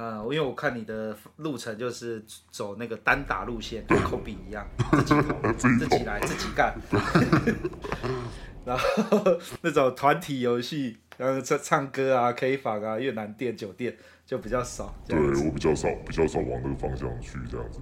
[0.00, 6.74] 嗯，因为我看你的路程就是走那个单打路线，跟科比一样，自己跑， 自己来，自己干。
[8.64, 13.96] 然后那种团体游戏，然后唱唱歌啊，K 房啊，越南店、酒店
[14.26, 14.94] 就比较少。
[15.06, 17.80] 对，我比较少，比较少往那个方向去这样子。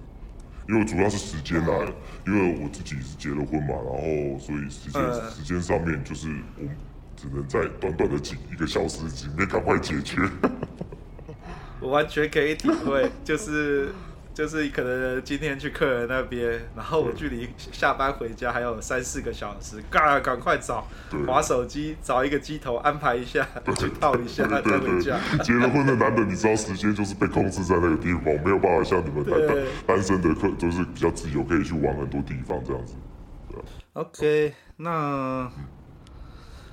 [0.69, 1.93] 因为主要是时间来，
[2.25, 6.67] 因为我自己是结了婚嘛，然后所以时间、呃、时间上面就是我
[7.15, 10.21] 只能在短短的几一个小时里面赶快解决。
[11.79, 13.93] 我完全可以体会，就是。
[14.37, 20.87] 就是可能今天去客人那边，然后我距离下班回家还有三四个小时，赶赶快找，
[21.25, 23.43] 滑手机找一个机头安排一下，
[23.79, 25.17] 去套一下再回家。
[25.41, 32.93] 结了婚的男的，你知道时间就是被控制在那个地方，没有办法像你们单单身的客，就是比较自由，可以去玩很多地方这样子。
[33.93, 35.51] OK，那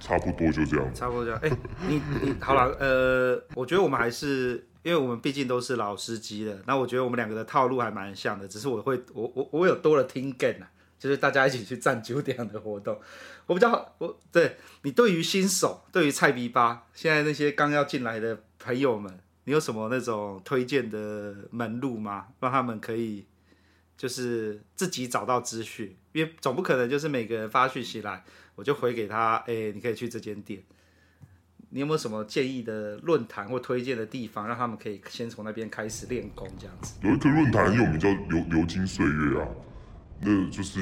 [0.00, 0.94] 差不多就这样。
[0.94, 1.40] 差不多这样。
[1.42, 1.50] 哎，
[1.88, 4.62] 你你好了，呃，我觉得我们还是。
[4.84, 13.00] 因为我们毕竟都是老司机了，那我觉得我们两个的套路还蛮像的，只是我会我我我有多了听梗啊，就是大家一起去站酒点的活动。
[13.46, 22.26] 我比较，我对你对于新手，对于菜逼吧，现在那些刚要进来的朋友们，你有什么那种推荐的门路吗？
[22.40, 23.24] 让他们可以
[23.96, 28.22] 就是自己找到资讯，因为总不可能就是每个人发讯息来，
[28.54, 30.62] 我就回给他，哎、你可以去这间店。
[31.74, 36.94] 你有没有什么建议的论坛或推荐的地方，让他们可以先从那边开始练功这样子？
[37.02, 39.48] 有一个论坛很有名，叫流流金岁月啊，
[40.20, 40.80] 那就是。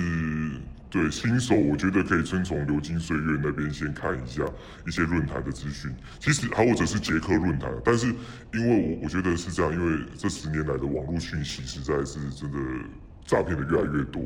[0.92, 4.44] 对新手，我觉得可以先从流金岁月那边先看一下
[4.86, 5.90] 一些论坛的资讯。
[6.20, 8.08] 其实还或者是捷克论坛，但是
[8.52, 12.58] 因为我我觉得是这样，因为这十年来的网络讯息实在是真的
[13.24, 14.22] 诈骗的越来越多。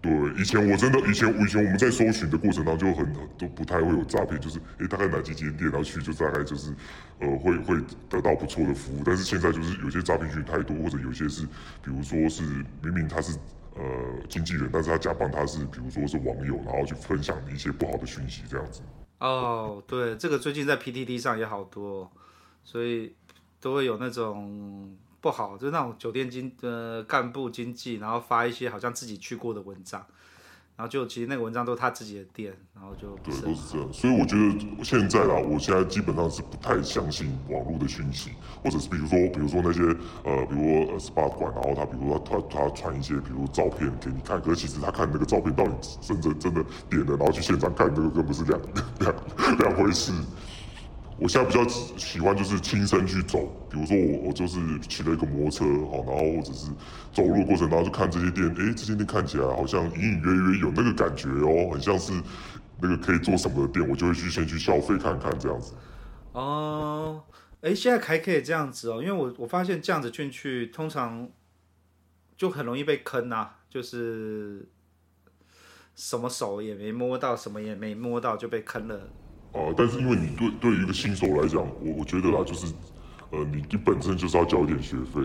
[0.00, 6.72] 对，以前我真的以前以前我们在搜寻的过程当中就很都不太会有诈骗，就是诶大概哪几间店然后去就大概就是
[7.20, 7.76] 呃会会
[8.08, 9.02] 得到不错的服务。
[9.04, 11.44] 但是现在就是有些诈骗群太多，或者有些是
[11.82, 12.42] 比如说是
[12.82, 13.38] 明明他是。
[13.80, 13.84] 呃，
[14.28, 18.80] 经纪人，但是他假扮他是，比如说是网友，然后去分享一些不好的讯息，这样子。
[19.20, 22.10] 哦，对，这个最近在 PTT 上也好多，
[22.64, 23.14] 所以
[23.60, 30.04] 都会有那种不好，就是那种酒店经呃干部经济，然后发一些好像自己去过的文章。
[30.76, 33.92] 然后就其实那个文章都是他自己的店，然后就对，都是这样。
[33.92, 38.30] 所以我觉得现在啊，我现在基本上是不太相信网络的讯息，
[38.62, 39.82] 或者是比如说，比如说那些
[40.22, 48.60] 呃，比如说 SPA 馆，然后他比如说他他他传一些比如照片给你看，可是其实他看那个照片到底真的真的点了，然后去现场看那个根本是两
[49.00, 49.12] 两
[49.58, 50.12] 两回事。
[51.18, 56.70] 我现在比较喜欢就是亲身去走，比如说我我就是骑了一个摩托车，好，然后或者是
[57.12, 62.12] 走路的过程，然后就看这些店，哎，这些店看起来好像隐隐约约有那个感觉哦，很像是
[62.80, 65.74] 那个可以做什么的店，我就会去先去消费看看这样子。
[66.32, 67.24] 哦，
[67.62, 71.28] 哎，现在还可以这样子哦，因为我我发现这样子进去通常
[72.36, 74.68] 就很容易被坑啊，就是
[75.96, 79.10] 什么手也没摸到，什么也没摸到就被坑了。
[79.52, 82.66] 啊，但是因为你对对于一个新手来讲，我我觉得啦，就是，
[83.30, 85.20] 呃，你你本身就是要交一点学费，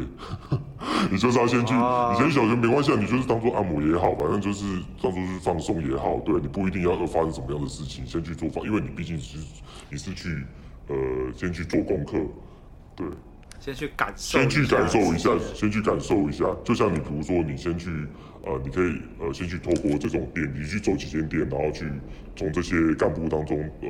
[1.12, 4.64] 你就是要先去，你先小学没关系，你就是当做按摩也好，反正就是
[5.02, 9.38] 当做是放松也好，对，你不一定要发生什么样的事情，先去做放，因为你毕竟是
[9.90, 10.44] 你是去，
[10.88, 10.96] 呃，
[11.36, 12.18] 先去做功课，
[12.96, 13.08] 对。
[13.64, 16.54] 先去感受，先去感受一下，先去感受一下。
[16.66, 17.90] 就像你，比如说，你先去，
[18.44, 21.90] 呃，你可以，呃，先去透过这种店，你去走几间店，然后去
[22.36, 23.88] 从这些干部当中，呃，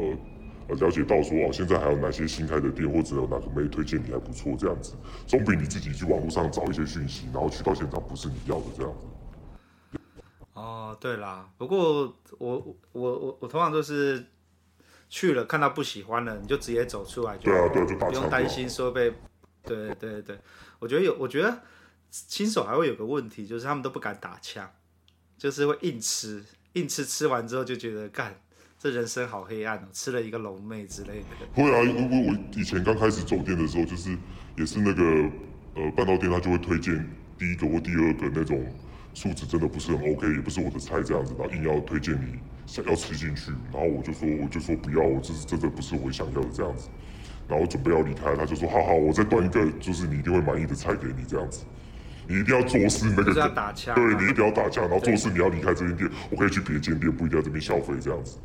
[0.68, 4.94] 呃，了解到说，哦，现在还有哪些新开的店，或者有哪个妹推荐你还不错，这样子，
[5.26, 10.00] 总比你自己去网络上找一些讯息，然后去到现场不是你要的这样子。
[10.54, 14.24] 哦，对啦，不过我我我我通常都是
[15.10, 19.12] 去了，看到不喜欢的，你就直接走出来就，对啊，对，就不用担心说被。
[19.66, 20.38] 对对对，
[20.80, 21.64] 我觉得有，我觉得
[22.12, 24.70] 新手还会有个问题，就是他们都不敢打枪，
[25.38, 26.44] 就是会硬吃，
[26.74, 28.36] 硬吃，吃完之后就觉得干，
[28.78, 31.26] 这人生好黑暗哦，吃了一个龙妹之类的。
[31.54, 34.18] 会啊，如果我以前刚开始走店的时候，就是
[34.58, 35.04] 也是那个
[35.76, 38.66] 呃，半道店他就会推荐第一个或第二个那种
[39.14, 42.38] 素质真的不是很 OK，也不是我的菜这样子，然后硬要推荐你
[42.68, 46.90] 想要吃进去，然后我就说我就说不要，我这是真的不是我想要的这样子。
[47.54, 51.64] 然后准备要离开，他就说：“好好，我再端一个，就是你一定会满意的菜给你，这样子。
[52.28, 58.40] 你一定要做事那个，要打枪，对，你一定要打枪，然后做事你要离开这间店，我可以去别间店，不一定要这边消费这样子。”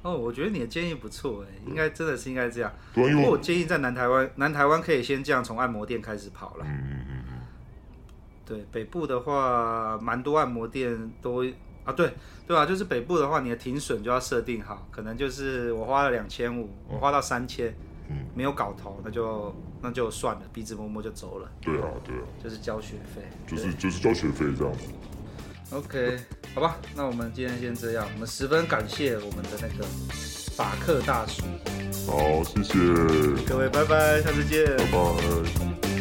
[0.00, 2.72] 哦，我觉得你的建议不错哎，应该真的是应该这样。
[2.94, 6.64] 对，因为我建议在南台湾，南台湾可以先这样从按摩店开始跑了。
[6.66, 7.38] 嗯嗯嗯嗯。
[8.46, 11.44] 对，北部的话，蛮多按摩店都。
[11.84, 12.12] 啊，对，
[12.46, 12.64] 对吧？
[12.64, 17.74] 就是北部的话，你的停损就要设定好，可能就是我花了两千五，我花到三千，
[18.08, 21.50] 嗯，没有搞头，那就那就算了，鼻子摸摸就走了。
[21.60, 24.84] 对啊，对啊，就是交学费，就是就是交学费这样子。
[25.70, 26.18] OK，
[26.54, 29.84] 好吧，那我们今天先这样，我们十分感谢我们的那个
[30.54, 31.42] 法克大叔。
[32.06, 32.74] 好，谢谢
[33.46, 34.66] 各位，拜拜，下次见。
[34.76, 35.91] 拜拜。